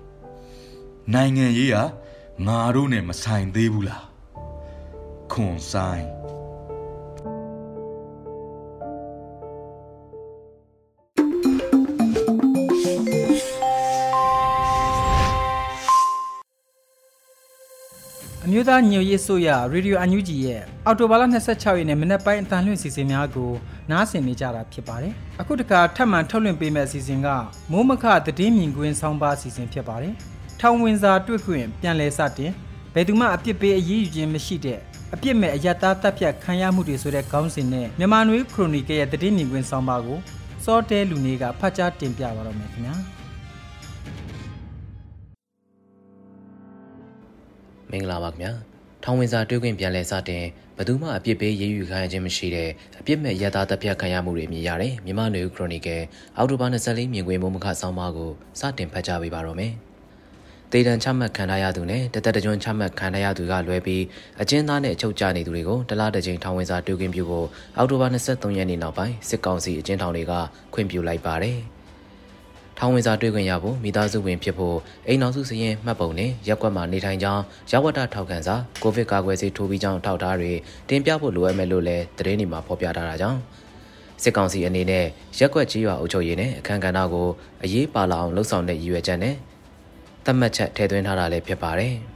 [1.15, 1.85] နိုင်ငံရေးဟာ
[2.47, 4.07] ငါတို့နဲ့မဆိုင်သေးဘူးလား
[5.33, 6.05] ခွန်ဆိုင်
[18.53, 23.51] မျိုးသားညွရေးဆိုရရေဒီယိုအန်ယူဂျီရဲ့အော်တိုဘာလ26ရက်နေ့မနက်ပိုင်းအတန်လွင့်စီစဉ်များကို
[23.91, 27.29] နားဆင်နေကြတာဖြစ်ပါတယ်။အခုတခါထပ်မံထုတ်လွှင့်ပေးမယ့်အစီအစဉ်က
[27.71, 30.15] မိုးမခသတင်းမြင်ကွင်းဆောင်းပါအစီအစဉ်ဖြစ်ပါတယ်။
[30.61, 32.53] ထောင်ဝင်စာတွေ့ခွင့်ပြန်လည်စတင်
[32.95, 34.79] ဘယ်သူမှအပြစ်ပေးအရေးယူခြင်းမရှိတဲ့
[35.15, 40.19] အပြစ်မဲ့အယက်သားတပ်ဖြတ်ခံရမှုတွေဆိုတဲ့ခေါင်းစဉ်နဲ့မြန်မာနွေခရိုနီကယ်ရဲ့သတင်းမြင်ကွင်းဆောင်းပါကို
[40.65, 42.97] စောတဲလူနေကဖတ်ကြားတင်ပြပါတော့မယ်ခင်ဗျာ။
[47.93, 48.53] မင်္ဂလာပါခင်ဗျာ
[49.05, 50.45] ထောင်ဝင်စာတွေ့ခွင့်ပြန်လဲစတင်
[50.77, 52.71] ဘယ်သူမှအပြစ်ပေးရေးယူခံရခြင်းမရှိတဲ့
[53.01, 56.03] အပြစ်မဲ့ရတာတပ်ဖြတ်ခံရမှုတွေမြင်ရတဲ့မြန်မာနွေခရိုနီကယ်
[56.37, 58.31] အောက်တိုဘာ24မြင်ကွင်းမုံမခဆောင်းပါးကို
[58.61, 59.73] စတင်ဖတ်ကြားပေးပါတော့မယ်
[60.73, 64.03] တေတံချမှတ်ခံရသူနဲ့တသက်တကြွချမှတ်ခံရသူကလွဲပြီး
[64.43, 70.33] အကျဉ်းသားနဲ့အချုပ်ကျနေသူတွေကိုတလားတစ်ကြိမ်ထောင်ဝင်စာတွေ့ခွင့်ပြုဖို့အောက်တိုဘာ23ရက်နေ့နောက်ပိုင်းစစ်ကောင်စီအကျဉ်းထောင်တွေက
[70.75, 71.59] ခွင့်ပြုလိုက်ပါတယ်။
[72.83, 80.53] ထောင်ဝင်စာတွေ့ခွင့်ရဖို့မိသားစုဝင်ဖြစ်ဖို့အိမ်နောက်စုစရင်မှတ်ပုံနဲ့ရက်ကွက်မှာနေထိုင်ကြောင်းရဝတ္တထောက်ခံစာကိုဗစ်ကာကွယ်ဆေးထိုးပြီးကြောင်းထောက်ထားတွေ
[80.89, 83.39] တင်ပြဖို့လိုအပ်မယ်လို့လည်းသတင်းတွေမှာဖော်ပြထားတာကြောင့်
[84.23, 85.05] စစ်ကောင်စီအနေနဲ့
[85.39, 87.29] ရက်ကွက်ကြီးရွာအုပ်ချုပ်ရေးနဲ့အခမ်းကဏ္ဍကို
[87.65, 89.35] အရေးပါလာအောင်လှုံ့ဆော်တဲ့ရည်ရွယ်ချက်နဲ့
[90.25, 91.95] သတ်မှတ်ချက်ထည့်သွင်းထားတာလည်းဖြစ်ပါတယ်။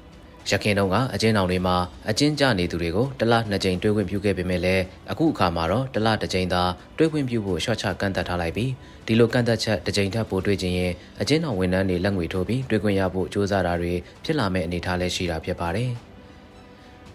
[0.51, 1.77] ရခင်တုန်းကအကျဉ်းထောင်တွေမှာ
[2.11, 6.63] အကျဉ်းကျနေသူတွေကိုတစ်လနှစ်ကြိမ်တွေးခွင့်ပြုခဲ့ပေမဲ့လည်းအခုအခါမှာတော့တစ်လတစ်ကြိမ်သာ
[6.97, 8.71] တွေးခွင့်ပြုဖို့ရှော့ချကန့်သက်ထားလိုက်ပြီး
[9.07, 13.93] ဒီလိုကန့်သက်ချက်တစ်ကြိမ်ထပ်ပိုတွေးခြင်းရင်အကျဉ်းထောင်ဝန်ထမ်းတွေလက်ငွေထိုးပြီးတွေးခွင့်ရဖို့ကြိုးစားတာတွေ
[14.25, 15.91] ဖြစ်လာမယ့်အနေအထားလည်းရှိတာဖြစ်ပါတယ်။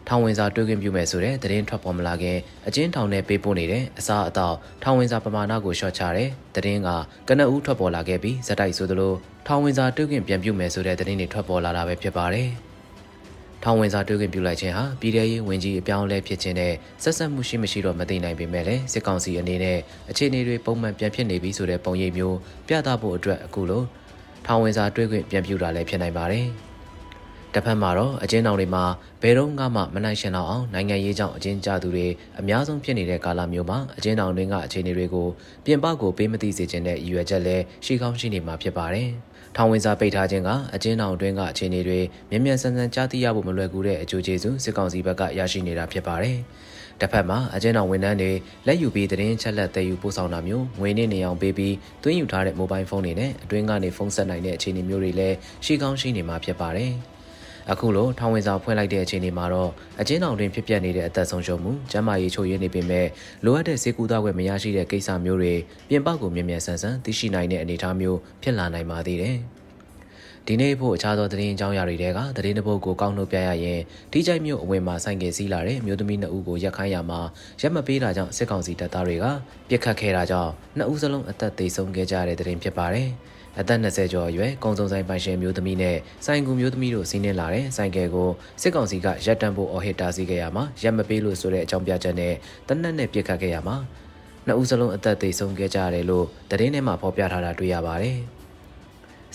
[0.08, 6.90] ထောင်ဝင်စာတွေးခွင့်ပြုမယ်ဆိုတဲ့သတင်းထွက်ပေါ်မလာခင်အကျဉ်းထောင်နဲ့ပေးပို့နေတဲ့အစားအသောက်ထောင်ဝင်စာပမာဏကိုရှော့ချတဲ့သတင်းက
[7.28, 9.14] ကနအူးထွက်ပေါ်လာခဲ့ပြီးဇက်တိုက်ဆိုသလို
[9.48, 12.50] ထောင်ဝင်စာတွေးခွင့်ပြန်ပြုမယ်ဆိုတဲ့သတင်းတွေထွက်ပေါ်လာတာပဲဖြစ်ပါတယ်။
[13.64, 19.78] ထောင်ဝင်စာတွေ့ခွင့်ပြုလိုက်ခြင်းဟာပြည်ထရေးဝင်ကြီးအပြောင်းအလဲဖြစ်ခြင်းနဲ့ဆက်ဆက်မှုရှိမရှိတော့မသိနိုင်ပေမဲ့လည်းစစ်ကောင်စီအနေနဲ့
[20.10, 23.84] အခြေအနေတွေပုံမှန်ပြန်ဖြစ်နေပြီဆိုတဲ့ပုံရိပ်မျိုးပြသဖို့အတွက်အခုလို
[24.46, 26.48] ထောင်ဝင်စာတွေ့ခွင့်ပြန်ပြုတာလည်းဖြစ်နိုင်ပါတယ်။
[27.54, 28.84] တစ်ဖက်မှာတော့အကျဉ်းတော်တွေမှာ
[29.22, 32.08] ဘယ်တော့မှမနိုင်ရှင်တော့အောင်နိုင်ငံရေးကြောင့်အကျဉ်းကျသူတွေ
[32.40, 35.28] အများဆုံးဖြစ်နေတဲ့ကာလမျိုးမှာအကျဉ်းတော်တွင်းကအခြေအနေတွေကို
[35.66, 39.10] ပြင်ပကိုပေးမသိစေချင်တဲ့ရည်ရွယ်ချက်လည်းရှိကောင်းရှိနေမှာဖြစ်ပါတယ်။
[39.56, 46.38] ထောင်ဝင်စာပိတ်ထားခြင်းကအကျဉ်းတော်တွင်းကအခြေအနေတွေမြန်မြန်ဆန်ဆန်ကြားသိရဖို့မလွယ်ကူတဲ့အကျိုးကျေးဇူးစစ်ကောင်စီဘက်ကရရှိနေတာဖြစ်ပါတယ်။
[47.02, 48.32] တစ်ဖက်မှာအကျဉ်းတော်ဝန်ထမ်းတွေ
[48.68, 55.36] လက်ယူပြီးသတင်းချက်လက်သယ်ယူပို့ဆောင်တာမျိုးငွေနဲ့နေအောင်ပေးပြီးသွင်းယူထားတဲ့မိုဘိုင်းဖုန်းတွေနဲ့အတွင်းကနေဖုန်းဆက်နိုင်တဲ့အခြေအနေမျိုးတွေလည်း
[55.66, 56.94] ရှိကောင်းရှိနေမှာဖြစ်ပါတယ်။
[57.72, 63.08] အခုလိုထောင်ဝင်စာဖွင့်လိုက်တဲ့အချိန်ဒီမှာတော့အကျဉ်းထောင်တွင်ဖြစ်ပျက်နေတဲ့အသက်ဆုံးရှုံးမှုကျန်းမာရေးချို့ယွင်းနေပေမဲ့
[63.46, 65.54] လိုအပ်တဲ့စေကူသားခွင့်မရရှိတဲ့ကိစ္စမျိုးတွေ
[65.90, 69.38] ပြင်ပကိုမြင်မြန်ဆန်ဆန်သိရှိနိုင်တဲ့အနေအထားမျိုးဖြစ်လာနိုင်ပါသေးတယ်။
[70.48, 72.04] ဒီနေ့ဖို့အခြားသောသတင်းအကြောင်းအရာတွေက
[72.38, 73.80] သတင်းတစ်ပုဒ်ကိုကောက်နှုတ်ပြရရင်
[74.12, 77.20] ဒီကြိုက်မျိုးအဝင်မှာဆိုင်ကယ်စီးလာတဲ့မျိုးသမီးနှစ်ဦးကိုရက်ခိုင်းရမှာ
[77.62, 79.26] ရက်မပေးတာကြောင့်စစ်ကောင်စီတပ်သားတွေက
[79.70, 83.10] ပြစ်ခတ်ခဲ့တာကြောင့်နှစ်ဦးစလုံးအသက်သေဆုံးခဲ့ကြတဲ့သတင်းဖြစ်ပါတယ်။
[83.60, 88.30] အသက်20ကျော်အရွယ်ကုံစုံဆိုင်ပိုင်ရှင်မျိုးသမီးနဲ့ဆိုင်ကူမျိုးသမီးတို့စီးနင်းလာတဲ့ဆိုင်ကယ်ကို
[88.62, 92.34] စစ်ကောင်စီကရပ်တန့်ဖို့အော်ဟစ်တားဆီးခဲ့ရမှာရပ်မပေးလို့ဆိုတဲ့အကြောင်းပြချက်နဲ့
[92.68, 93.78] တနက်နဲ့ပြစ်ခတ်ခဲ့ရမှာ
[94.46, 98.18] နှစ်ဦးစလုံးအသက်သေဆုံးခဲ့ကြရတယ်လို့သတင်းထဲမှာဖော်ပြထားတာတွေ့ရပါတယ်။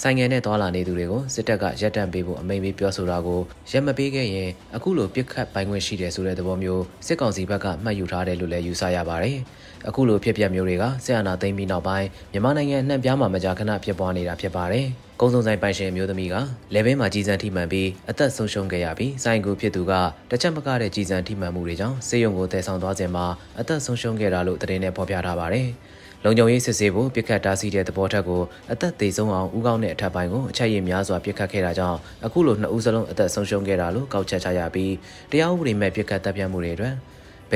[0.03, 3.41] ဆိုင်ငယ်နဲ့သွာလာနေသူတွေကိုစစ်တပ်ကရပ်တန့်ပေးဖို့အမိန့်ပေးပြောဆိုတာကို
[3.73, 9.39] ရပ်မပေးခဲ့ရင်အခုလိုပြစ်ခတ်ပိုင်ခွင့်ရှိတယ်ဆိုတဲ့သဘောမျိုးစစ်ကောင်စီဘက်ကမှတ်ယူထားတယ်လို့လည်းယူဆရပါတယ်။
[9.89, 14.87] အခုလိုဖြစ်ပျက်မျိုးတွေကဆရာနာသိမ်းပြီးနောက်ပိုင်းမြန်မာနိုင်ငံအနှံ့ပြားမှာမကြာခဏဖြစ်ပွားနေတာဖြစ်ပါတယ်။
[15.21, 16.35] ကုန်းစုံဆိုင်ပိုင်ရှင်မျိုးသမီးက
[16.75, 19.93] လေဘင်းမှာကြီးစံထိမှန်ပြီးအသက်ဆုံးရှုံးခဲ့ရပြီးဆိုင်ကူဖြစ်သူက
[20.31, 23.27] တချက်မကတဲ့ကြီးစံထိမှန်မှုတွေကြောင့်စေယုံကိုတည်ဆောင်သွားစဉ်မှာ
[23.61, 25.69] အသက်ဆုံးရှုံးခဲ့တာလို့သတင်းနဲ့ဖော်ပြထားပါတယ်။
[26.25, 28.43] လုံခြုံရေးစစ်ဆေးဖို့ပြစ်ခတ်တားဆီးတဲ့သဘောထက်ကို
[28.73, 34.95] အသက်သေးဆုံးအောင်ဥကောင်းတဲ့အထက်ပိုင်းကိုအချက်ရည်များစွာပြစ်ခတ်ခဲ့တာကြောင့်အခုလိုနှစ်ဦးစလုံးအသက်ဆုံးရှုံးခဲ့တာလို့ကောက်ချက်ချရပြီး
[35.31, 36.95] တရားဥပဒေမဲ့ပြစ်ခတ်တပ်ဖြတ်မှုတွေအတွက်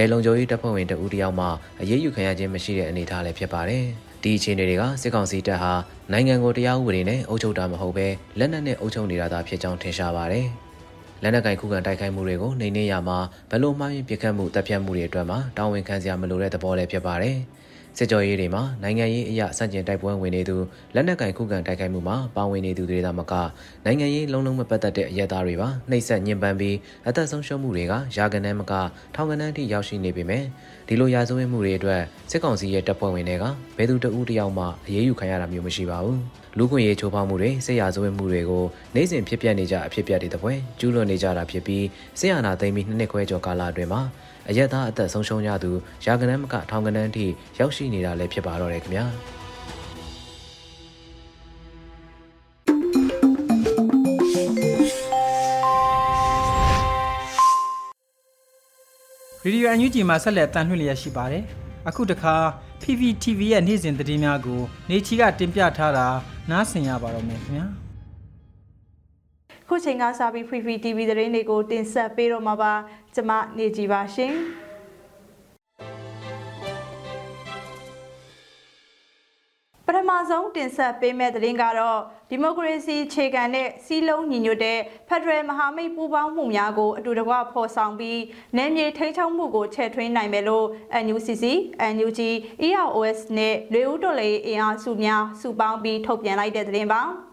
[0.01, 1.47] ဘယ်လုံခြုံရေးတပ်ဖွဲ့ဝင်တဦးတယောက်မှ
[1.81, 3.85] အရေးယူခံရခြင်းမရှိတဲ့အနေအထားလည်းဖြစ်ပါတယ်။
[4.23, 5.73] ဒီအခြေအနေတွေကစစ်ကောင်စီတပ်ဟာ
[6.13, 8.07] နိုင်ငံကိုတရားဥပဒေနဲ့အုပ်ချုပ်တာမဟုတ်ဘဲ
[8.39, 10.47] လက်နက်နဲ့အုပ်ချုပ်နေတာသာဖြစ်ကြောင်းထင်ရှားပါတယ်။
[11.23, 13.19] လက်နက်ကင်ခုခံတိုက်ခိုက်မှုတွေကိုနှိမ်နင်းရမှာ
[13.51, 17.37] ဘလို့မှရင်ပြစ်ခတ်မှုတပ်ဖြတ်မှုတွေအတွက်မှာတာဝန်ခံစရာမလိုတဲ့သဘောလည်းဖြစ်ပါတယ်။
[18.01, 20.57] စစ်ကြောရေးတွေမှာနိုင်ငံရေးအရာစန့်ကျင်တိုက်ပွဲဝင်နေသူ
[20.95, 23.33] လက်နက်ကင်ခုခံတိုက်ခိုက်မှုမှာပါဝင်နေသူတွေသာမက
[23.85, 26.77] နိုင်ငံရေးလုံးလုံးမပတ်သက်တဲ့အရက်သားတွေပါနှိပ်စက်ညှဉ်းပန်းပြီး
[27.09, 28.73] အသက်ဆုံးရှုံးမှုတွေကရာဂဏန်းမက
[29.15, 30.45] ထောင်ကဏန်းထိရောက်ရှိနေပေမဲ့
[30.89, 33.45] ဒီလိုရာဇဝတ်မှုတွေအတွက်စစ်ကောင်စီရဲ့တပ်ဖွဲ့ဝင်တွေက
[33.77, 36.21] ဘယ်သူတဦးတယောက်မှအရေးယူခံရတာမျိုးမရှိပါဘူး
[36.59, 41.85] လူခွင့်ရေးချိုးဖောက်မှုတွေစစ်ရာဇဝတ်မှုတွေကိုနိုင်စဉ်ဖြစ်ပျက်နေကြအဖြစ်ပြက်တွေတပွဲကျူးလွန်နေကြတာဖြစ်ပြီး
[42.21, 44.03] စစ်အာဏာသိမ်းပြီးနှစ်နှစ်ခွဲကျော်ကာလအတွင်းမှာ
[44.51, 45.71] အရက်သားအသက်ဆုံးရှုံးကြသူ
[46.05, 47.27] ရာဂဏန်းမကထောင်ကဏန်းထိ
[47.59, 49.05] ရောက်ရှိနေတာလည်းဖြစ်ပါတော့တယ်ခင်ဗျာ
[59.45, 61.45] ရေဒီယိုအန်ယူဂျီမှာဆက်လက်တန်လှည့်လျက်ရှိပါတယ်။
[61.89, 62.35] အခုတခါ
[62.83, 66.07] PPTV ရဲ့နေ့စဉ်သတင်းများကိုနေချီကတင်ပြထားတာ
[66.51, 67.67] နားဆင်ရပါတော့မယ်ခင်ဗျာ။
[69.71, 72.73] ခုချိန်ကစပြီး PPTV သတင်းတွေကိုတင်ဆက်ပေးတော့မှာပါ။
[73.15, 74.35] ကျွန်မနေကြည်ပါရှင်။
[79.87, 82.01] ပထမဆုံးတင်ဆက်ပေးမယ့်သတင်းကတော့
[82.31, 84.79] ဒီမိုကရေစီခြေခံတဲ့စီးလုံးညီညွတ်တဲ့
[85.09, 88.21] ဖက်ဒရယ်မဟာမိတ်ပူးပေါင်းမှုများကိုအတူတကွဖော်ဆောင်ပြီး
[88.57, 90.67] နယ်မြေထိန်းချုပ်မှုကိုချဲ့ထွင်းနိုင်မယ်လို့
[91.05, 91.45] NUCC,
[91.95, 92.21] NUG,
[92.67, 97.03] EROS နဲ့လေဦးတော်လေအင်အားစုများစုပေါင်းပြီးထုတ်ပြန်လိုက်တဲ့သတင်းပါ။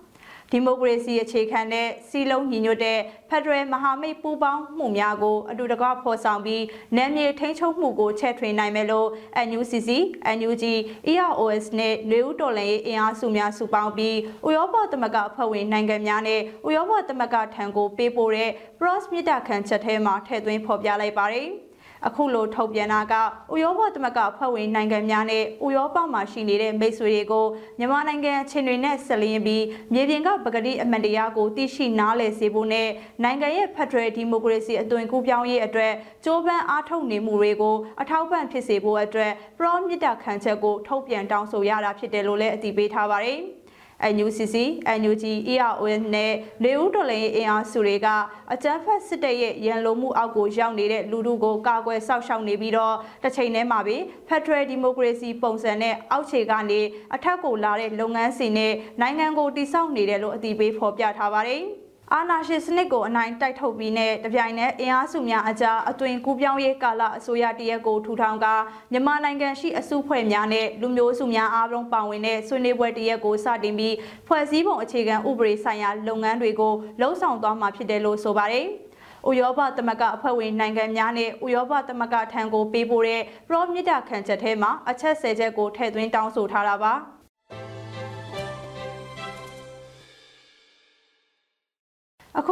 [0.56, 6.64] ဒီမိုကရေစီအခြေခံတဲ့စီလုံးညီညွတ်တဲ့ဖက်ဒရယ်မဟာမိတ်ပူးပေါင်းမှုများကိုအတူတကွဖော်ဆောင်ပြီး
[6.96, 9.10] နယ်မြေထိန်းချုပ်မှုကိုချဲ့ထွင်နိုင်မယ်လို့
[9.48, 9.90] NUCC,
[10.38, 10.64] NUG,
[11.12, 21.50] EROS နဲ့လူဦးတော်လှန်ရေးအင်အားစုများစုပေါင်းပြီးဥရောပသမဂ္ဂအဖွဲ့ဝင်နိုင်ငံများနဲ့ဥရောပသမဂ္ဂထံကိုပေးပို့တဲ့ Pros မြစ်တာခံချက်ထဲမှာထည့်သွင်းဖော်ပြလိုက်ပါတယ်။
[22.08, 23.14] အခုလိုထုတ်ပြန်တာက
[23.54, 27.46] ဥရောပသမဂ္ဂဖွဲ့ဝင်နိုင်ငံများနဲ့ဥရောပမှာရှိနေတဲ့မိတ်ဆွေတွေကို
[27.80, 29.64] မြန်မာနိုင်ငံချင်းတွေနဲ့ဆက်လျင်းပြီး
[29.94, 32.90] မြေပြင်ကပကတိအမှန်တရားကိုသိရှိနားလည်စေဖို့နဲ့
[33.24, 35.94] နိုင်ငံရဲ့ဖက်ဒရယ်ဒီမိုကရေစီအသွင်ကူးပြောင်းရေးအတွက်
[36.26, 43.40] ကြိုးပမ်းအားထုတ်နေမှုတွေကိုအထောက်ပံ့ဖြစ်စေဖို့အတွက်ပရောမြစ်တာခံချက်ကိုထုတ်ပြန်တောင်းဆိုရတာဖြစ်တယ်လို့လည်းအတည်ပြုထားပါတယ်။
[44.14, 44.56] NUCC,
[45.00, 48.08] NUG, ERON နဲ့လေဦးတော်လှန်ရေးအင်အားစုတွေက
[48.54, 53.98] အကြမ်းဖက်စစ်တပ်ရဲ့ရန်လိုမှုအောက်ကိုရောက်နေတဲ့လူထုကိုကာကွယ်စောင့်ရှောက်နေပြီးတော့တစ်ချိန်တည်းမှာပဲ
[54.30, 56.80] Federal Democracy ပုံစံနဲ့အောက်ခြေကနေ
[57.16, 61.64] အထက်ကိုလာတဲ့လုပ်ငန်းစဉ်နဲ့နိုင်ငံကိုတည်ဆောက်နေတယ်လို့အတည်ပြုဖော်ပြထားပါတယ်။
[62.14, 68.48] အာဏာရှင်စနစ်ကိုအနိုင်တိုက်ထုတ်ပြီးနဲ့တပြိုင်နက်အင်အားစုများအကြားအသွင်ကူးပြောင်းရေးကာလအစိုးရတရက်ကိုထူထောင်က
[68.92, 73.96] မြန်မာနိုင်ငံရှိအစုဖွဲ့များနဲ့လူမျိုးစုများအားလုံးပါဝင်တဲ့ဆွေးနွေးပွဲတရက်ကိုစတင်ပြီး
[74.28, 78.68] ဖွဲ့စည်းပုံအခြေခံဥပဒေဆိုင်ရာလုပ်ငန်းတွေကိုလှုံ့ဆော်သွားမှာဖြစ်တယ်လို့ဆိုပါတယ်။
[79.30, 86.96] ဥရောပသမဂ္ဂအဖွဲ့ဝင်နိုင်ငံများနဲ့ဥရောပသမဂ္ဂထံကိုပေးပို့တဲ့ Pro မြစ်တာခံချက်ထဲမှာအချက်၁၀ချက်ကိုထည့်သွင်းတောင်းဆိုထားတာပါ။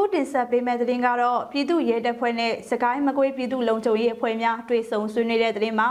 [0.04, 5.90] အခုတင်ဆက်ပေးမယ့်သတင်းကတော့ပြည်သူ့ရဲတပ်ဖွဲ့နဲ့စကိုင်းမကွေးပြည်သူ့လုံခြုံရေးအဖွဲ့များတွေ့ဆုံဆွေးနွေးတဲ့သတင်းမှာ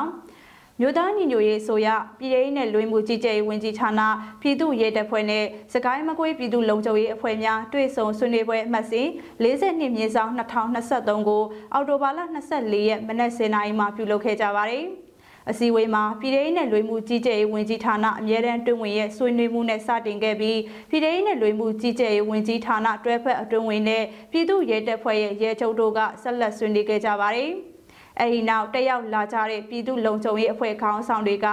[0.81, 4.01] မြို့သားညီညွတ်ရေးဆိုရပြည်ထောင်နဲ့လွှဲမှုကြီးကြပ်ရေးဝန်ကြီးဌာန
[4.41, 5.45] ပြည်သူ့ရဲတပ်ဖွဲ့နဲ့
[5.75, 9.09] စကိုင်းမကွေးပြည်သူ့လုံခြုံရေးအဖွဲ့များတွေ့ဆုံဆွေးနွေးပွဲအမှတ်စဉ်
[9.43, 12.21] 42မြင်းဆောင်2023ကိုအောက်တိုဘာလ
[12.53, 14.87] 24ရက်မနက်10:00နာရီမှာပြုလုပ်ခဲ့ကြပါတယ်။
[15.51, 20.59] အစည်းအဝေးမှာပြည်ထောင်နဲ့လွေမှုကြီးကြပ်ရေးဝန်ကြီးဌာနအမြဲတမ်းတွင်ဝင်ရဲ့ဆွေးနွေးမှုနဲ့စတင်ခဲ့ပြီး
[20.91, 27.51] ပြည်ထောင်နဲ့လွေမှုကြီးကြပ်ရေးဝန်ကြီးဌာနတွဲဖက်အတွင်းဝင်နဲ့ပြည်သူ့ရဲတပ်ဖွဲ့ရဲ့ရဲချုပ်တို့ကဆက်လက်ဆွေးနွေးခဲ့ကြပါတယ်။
[28.21, 31.47] အဲဒီနောက်တက်ရောက်လာကြတဲ့ပြည်သူလုံခြုံရေးအဖွဲ့ခေါင်းဆောင်တွေက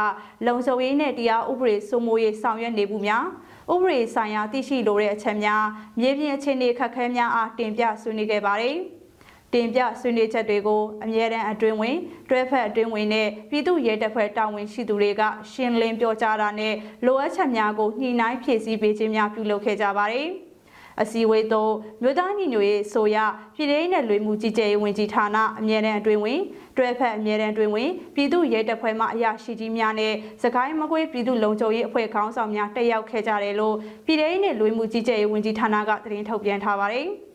[0.47, 3.25] လုံခြုံရေးနဲ့တရားဥပဒေစိုးမိုးရေးဆောင်ရွက်နေမှုများ
[3.73, 5.63] ဥပဒေဆိုင်ရာသိရှိလိုတဲ့အချက်များ
[5.99, 8.77] မြေပြင်အခြေအနေခက်ခဲများအားတင်ပြဆွေးနွေးခဲ့ပါတယ်။
[9.53, 11.97] တင်ပြဆွေးနွေးချက်တွေကိုအမြဲတမ်းအတွင်းဝင်
[12.29, 16.73] တွဲဖက်အတွင်းဝင်နဲ့ပြည်သူ့ရဲတပ်ဖွဲ့တာဝန်ရှိသူတွေကရှင်းလင်းပြောကြားတာနဲ့
[17.05, 20.29] လိုအပ်ချက်များကိုညှိနှိုင်းဖြည့်ဆည်းပေးခြင်းများပြုလုပ်ခဲ့ကြပါတယ်။
[21.01, 23.17] အစည်းအဝေးသို့မြို့သားညီညွတ်ရေးဆိုရ
[23.55, 26.41] ပြည်ထောင်နဲ့လွေမှုကြီးကြပ်ရေးဝန်ကြီးဌာနအမြဲတမ်းအတွင်းဝင်
[26.77, 37.09] တွဲဖက်အမြဲတမ်းအတွင်းဝင်ပြည်သူ့ရဲတပ်ဖွဲ့မှအရာရှိကြီးများနဲ့စကိုင်းမကွေးပြည်သူ့လုံခြုံရေးအဖွဲ့ခေါင်းဆောင်များတက်ရောက်ခဲ့ကြတယ်လို့ပြည်ထောင်နဲ့လွေမှုကြီးကြပ်ရေးဝန်ကြီးဌာနကသတင်းထုတ်ပြန်ထားပါတယ်။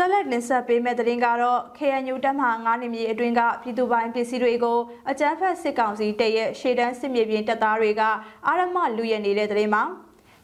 [0.00, 4.78] ဆက်လက်တင်ဆက်ပေးမယ့်သတင်းကတော့ KNU တပ်မဟာ9နေမြေအတွင်းကပြည်သူပိုင်ပစ္စည်းတွေကို
[5.10, 8.02] အကြမ်းဖက်စစ်ကောင်စီတရဲ့ရှေ့တန်းစစ်မြေပြင်တပ်သားတွေက
[8.46, 9.82] အာရမလူရနေတဲ့သတင်းမှာ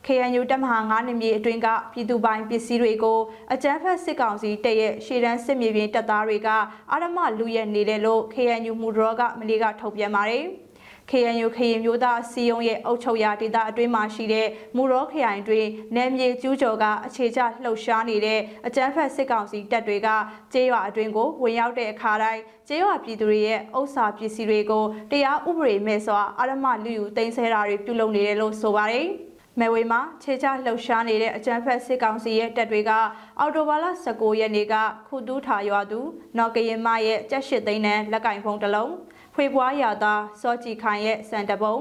[0.07, 3.19] KNU တပ်မဟာ9နေမြေအတွင်းကပြည်သူပိုင်ပစ္စည်းတွေကို
[3.53, 6.49] အကြမ်းဖက်စစ်ကောင်စီတရဲ့ရှေ့တန်းစစ်မြေပြင်တပ်သားတွေက
[6.93, 10.47] အာရမလူရနေတယ်လို့ KNU မူဒရောကမနေ့ကထုတ်ပြန်ပါတယ်။
[11.11, 20.09] KNU ခရင်မျိုးသားစီယုံရဲ့အုပ်ချုပ်ရာဒေသအတွင်းမှာရှိတဲ့မူရောခရိုင်တွင်နယ်မြေကျူးကျော်ကအခြေချလှုပ်ရှားနေတဲ့အကြမ်းဖက်စစ်ကောင်စီတပ်တွေက
[20.53, 29.09] ကျေးရွာအတွင်းကိုဝင်ရောက်တဲ့အခါတိုင်းကျေးရွာပြည်သူတွေရဲ့ဥစ္စာပစ္စည်းတွေကိုတရားဥပဒေမဲ့စွာအာရမလူယူတင်ဆဲတာတွေပြုလုပ်နေတယ်လို့ဆိုပါတယ်။
[29.61, 32.91] မဲဝေမှာခြေချလှုပ်ရှားနေတဲ့အကြမ်းဖက်စစ်ကောင်စီရဲ့တပ်တွေက
[33.39, 34.75] အော်တိုဘာလ19ရက်နေ့က
[35.09, 36.01] ခုတူးထာရွာသူ
[36.39, 38.93] နော်ကရင်မရဲ့ကြက်ရှစ်သိန်းနဲ့လက်ကင်ဖုံးတစ်လုံး
[39.35, 41.77] ဖွေပွားရသားစောကြည်ခိုင်ရဲ့စံတပုံ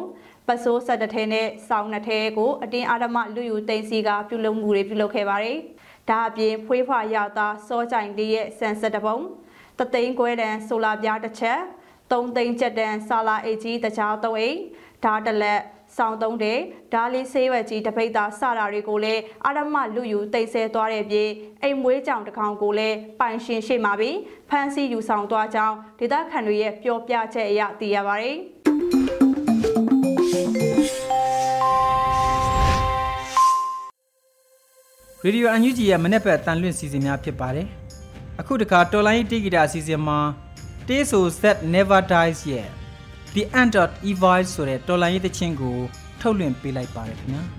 [0.47, 5.57] ပစိုးဆက်တထဲနဲ့စောင်းနှစ်ထဲကိုအတင်းအာဓမလူယူသိမ်းစီကပြုလုပ်မှုတွေပြုလုပ်ခဲ့ပါတယ်။
[6.09, 9.17] ဒါအပြင်ဖွေးဖွာရသားစောကြိုင်လေးရဲ့စံဆက်တပုံ
[9.79, 11.59] တသိန်းခွဲတန်ဆိုလာပြားတစ်ချက်
[12.11, 14.59] ၃သိန်းချက်တန်ဆာလာအိတ်ကြီးတကြားသုံးအိတ်
[15.03, 15.61] ဓာတ်တလက်
[15.97, 16.59] စောင်းသုံးတဲ့
[16.93, 21.23] ဓာလီဆေးဝက်ကြီးတပိတ်သားစတာတွေကိုလည်းအာရမလူယူတိတ်ဆဲသွားတဲ့ပြေ
[21.61, 24.17] အိမ်မွေးကြောင်တစ်ကောင်ကိုလည်းပိုင်ရှင်ရှိမှာပြီး
[24.49, 28.37] ဖမ်းဆီးယူဆောင်သွားကြောင်းဒေသခံတွေရဲ့ပြောပြချက်အရသိရပါတယ်
[35.25, 37.67] ရေဒီယိုအန်ယူဂျီရဲ့မနေ့ပတ်တန်လွင့်စီစဉ်များဖြစ်ပါတယ်။
[38.39, 40.19] အခုတခါတော်လိုင်းတီဂီတာအစီအစဉ်မှာ
[40.87, 42.82] Taste So That Never Dies ရဲ့
[43.35, 45.77] The End of Evil ဆိုတဲ့တော်လိုင်းရေးသချင်းကို
[46.21, 47.41] ထုတ်လွှင့်ပေးလိုက်ပါတယ်ခင်ဗျာ။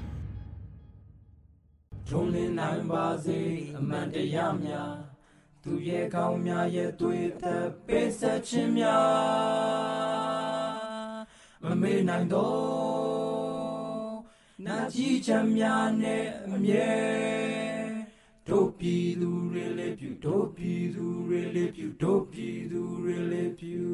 [2.09, 3.39] ထုံးလင်းနိုင်ပါစေ
[3.79, 4.93] အမှန်တရားများ
[5.63, 9.97] သူရဲ့ကောင်းများရဲ့တွေ့တဲ့ပေးဆက်ခြင်းများ
[11.63, 14.17] မမေ့နိုင်တော့
[14.67, 16.91] နာကြည့်ချမ်းများနဲ့အမြဲ
[18.49, 23.85] တို့ပြည်သူတွေလေးပြုတို့ပြည်သူတွေလေးပြုတို့ပြည်သူတွေလေးပြု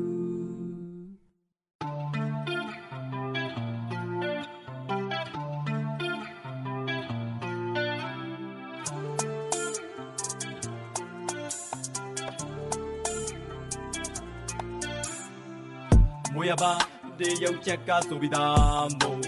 [16.35, 16.73] မွေရပါ
[17.19, 19.21] တေရုပ်ချက်ကဆိုပြီးသားမို့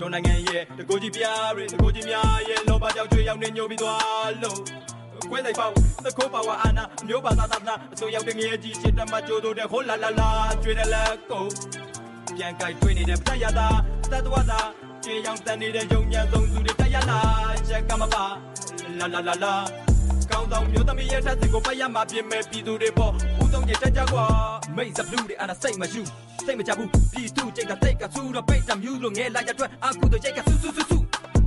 [0.00, 4.60] တော်နိုင်ငံရဲ့တကိုကြီးပြားတွေတကိုကြီးများရဲ့လောဘကြောင့်ကျွေးရောက်နေညိုပြီးသွားလို့
[5.30, 5.70] ခွဲလိုက်ပေါ့
[6.04, 10.30] သခိုးပါဝါအာနာမျိုးပါသာသာနာအစိုးရောက်တဲ့ငရေကြီးချစ်တမကြိုးတို့တဲ့ဟိုလာလာလာ
[10.62, 11.44] ကျွေးတယ်လက်ကို
[12.36, 13.68] ပြန်ကြိုက်တွေ့နေတဲ့ပတရတာ
[14.10, 14.60] တတ်တော်သာ
[15.04, 17.20] ကျွေးရောက်တန်နေတဲ့ယုံညံဆုံးသူတွေတရလာ
[17.68, 18.24] ချက်ကမပါ
[18.98, 19.54] လာလာလာလာ
[20.30, 23.12] ကောင်းဆောင်မျိုးသမီးရဲ့ထက်စီကိုပတ်ရမှာပြင်မဲ့ပြည်သူတွေပေါ့
[23.64, 24.26] ဦးဆုံးကြီးတက်ကြကွာ
[24.76, 26.02] မိတ်စပလူတွေအနာစိတ်မရှိ
[26.44, 30.98] စိတ်မကြဘူးပြည်သူကြိတ်ကတိတ်ကဆူတော့ပိတ်တမြူးလို့ငဲလာရထွက်အခုတော့ကြိတ်ကဆူဆူဆူဆူ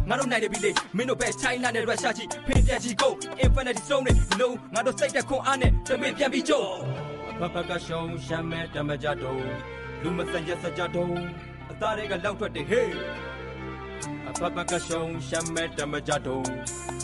[0.10, 3.10] ငါတို့နိုင်တယ်ပြီလေမင်းတို့ပဲ China နဲ့ Russia ကြီးဖင်ပြန်ကြီး go
[3.44, 6.68] infinity stone တွေလုံးငါတို့စိတ်တက်ခွန်အားနဲ့တမင်ပြန်ပြီးကြို့
[7.40, 9.44] ဘဘကရှုံးရှမ်းမဲ့တမကြတုံး
[10.02, 11.18] လူမစံရက်စကြတုံး
[11.72, 12.92] အသားတွေကလောက်ထွက်တယ်ဟေး
[14.30, 16.48] အဘဘကရှုံးရှမ်းမဲ့တမကြတုံး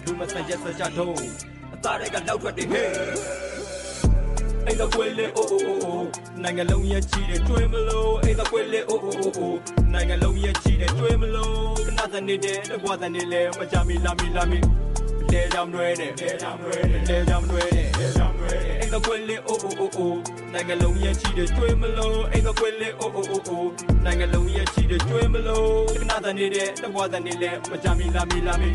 [0.03, 1.21] လူမစံရက်စကြတုံး
[1.73, 3.52] အသားတွေကလောက်ထွက်တယ်ဟေး
[4.65, 6.07] အိမ်တော့ကွေးလေအိုးအိုးအိုး
[6.43, 9.57] နိုင်ငံလုံးရဲ့ချီတဲ့ကျွေးမလို့အိမ်တော့ကွေးလေအိုးအိုးအိုးအိုး
[9.93, 14.59] နိုင်ငံလုံးရဲ့ချီတဲ့ကျွေးမလို့ခဏစနေတဲ့တကွာစနေလေမကြမီလာမီလာမီ
[15.31, 20.19] လေကြောင်တွေတဲ့လေကြောင်တွေတဲ့လေကြောင်တွေတဲ့လေကြောင်တွေတဲ့အိမ်တော့ကွေးလေအိုးအိုးအိုးအိုး
[20.53, 23.69] နိုင်ငံလုံးရဲ့ချီတဲ့ကျွေးမလို့အိမ်တော့ကွေးလေအိုးအိုးအိုးအိုး
[24.05, 28.69] နိုင်ငံလုံးရဲ့ချီတဲ့ကျွေးမလို့ခဏစနေတဲ့တကွာစနေလေမကြမီလာမီလာမီ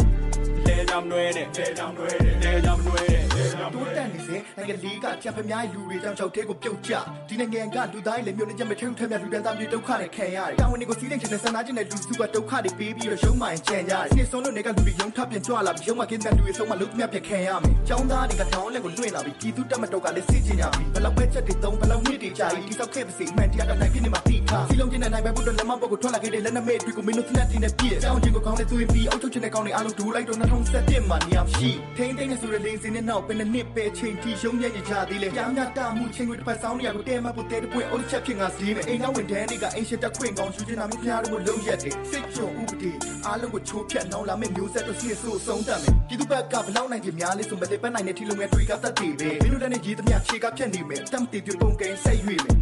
[0.66, 3.27] လေကြောင်တွေတဲ့လေကြောင်တွေတဲ့လေကြောင်တွေတဲ့
[3.74, 6.92] တိုးတက်နေစေနိုင်ငံလေးကချက်ဖျားလူတွေကြောင့်ကြောက်သေးကိုပြုတ်ကျ
[7.29, 30.38] ဒီနိုင်ငံကလူသားတွေလည်းမျိုးနဲ့ချက်မထုံထက်မြလူတန်းသားမျိုးဒုက္ခနဲ့ခံရတယ်တာဝန်တွေကိုစီးတဲ့ချင်တဲ့ဆန္ဒကျင်တဲ့လူစုကဒုက္ခတွေပေးပြီးတော့ရုံးမှန်ကြံကြတယ်နေ့ဆုံးလို့နေကလူတွေရုံးထပ်ပြန်ကြွလာပြီးရုံးမှကင်းတဲ့လူတွေဆုံးမှလုံးမြတ်ပြခံရမယ်ចောင်းသားတွေကတောင်းလက်ကိုလွှင့်လာပြီးပြည်သူတက်မတော်ကလည်းစစ်ချင်ကြပြီဘလောက်ပဲချက်တွေသုံးဘလောက်နှစ်တွေကြာပြီးတိစောက်ခဲ့ပါစေအမှန်တရားတော့နိုင်ဖြစ်နေမှာတိခါစီလုံးကျင်တဲ့နိုင်ပဲဘုဒ္ဓလက်မပုတ်ကိုထွက်လာခဲ့တဲ့လက်နက်မဲ့တွေကိုမင်းတို့သလက်တင်နဲ့ပြည့်အကြောင်းချင်းကိုကောင်းတဲ့သူရင်ပြီးအောက်ထုတ်ချင်တဲ့ကောင်းတွေအားလုံးဒူလိုက်တော့
[30.74, 42.92] 2017မှာနေရာရှိထိန်းသိမ်းနေဆိုတဲ့လေးစင်းနဲ့နောက်ပဲနှစ်ပဲချိန်တီရုံးရရကြသေးလေကြားများတာမှုချင်းတွေတစ်ပတ်ဆောင်နေရကိုတဲမဖို့တဲတပွင့်အိုးချက်ဖြစ်ငါစည်းမယ်အိမ်နောက်ဝင်တန်းတွေကအိမ်ရှစ်တက်ခွင့်ကောင်းယူချင်တာမျိုးဖျားတို့ကိုလုံးရက်တယ်စိတ်ကြုံဥပဒေ
[43.26, 52.56] အားလုံးကိုချိုးဖြတ်နောင်လာမယ့်မျိုးဆက်တို့စီဆိုဆုံးတတ်မယ်ပြည်သူဘက်ကဘလောက်နိုင်ကြများလဲဆိုမလေးပတ်နိုင်တဲ့ထီလုံးရဲ့တွေကတတ်တယ်ပဲမင်းတို့လည်းရေးသမျှခြေကဖြတ်နေမယ်တမ်တီပြပုံကဲဆက်ရွေ့မယ်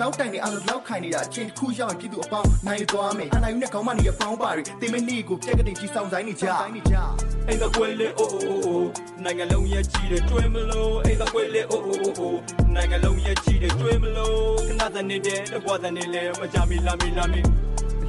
[0.00, 6.96] တောက်တိုင်နေအားလုံးလောက်ခိုင်နေတာအချင်းတစ်ခုရောက်ရင်ပြည်သူအပေါင်းနိုင်သွားမယ်အနိုင်ယူနဲ့ခေါင်းမနေရဖောင်းပါတွေတင်မနေကိုပြက်ကတိကြီးဆောင်ဆိုင်နေကြဆိုင်နေကြ
[7.48, 8.88] အိမ်တော့ကွေးလေအိုးအိုးအိုး
[9.24, 12.38] နိုင်ငံလုံးရဲ့ကြီးတဲ့ကျွေးမလို့အိမ်တော့ကွေးလေအိုးအိုးအိုးအိုး
[12.74, 17.40] နိုင်ငံလုံးရဲ့ကြီးတဲ့ကျွေးမလို့ခဏစနေတဲ့တကွာစနေလေမကြမီလာမီလာမီ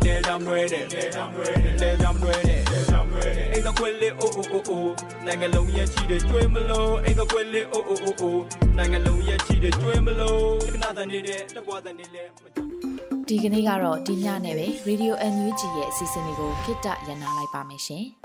[0.06, 4.94] လေကြောင်တွေတဲ့လေကြောင်တွေတဲ့လေကြောင်တွေတဲ့လေကြောင်တွေတဲ့အိမ်တော့ကွေးလေအိုးအိုးအိုးအိုး
[5.26, 8.42] နိုင်ငံလုံးရဲ့ကြီးတဲ့ကျွေးမလို့အိမ်တော့ကွေးလေအိုးအိုးအိုးအိုး
[8.78, 12.58] နိုင်ငံလုံးရဲ့ကြီးတဲ့ကျွေးမလို့ခဏစနေတဲ့တကွာစနေလေမကြ
[13.28, 18.06] ဒီကနေ့ကတော့ဒီညနဲ့ပဲ Radio NUG ရဲ့အစီအစဉ်လေးကိုခਿੱတရနာလိုက်ပါမယ်ရှင်။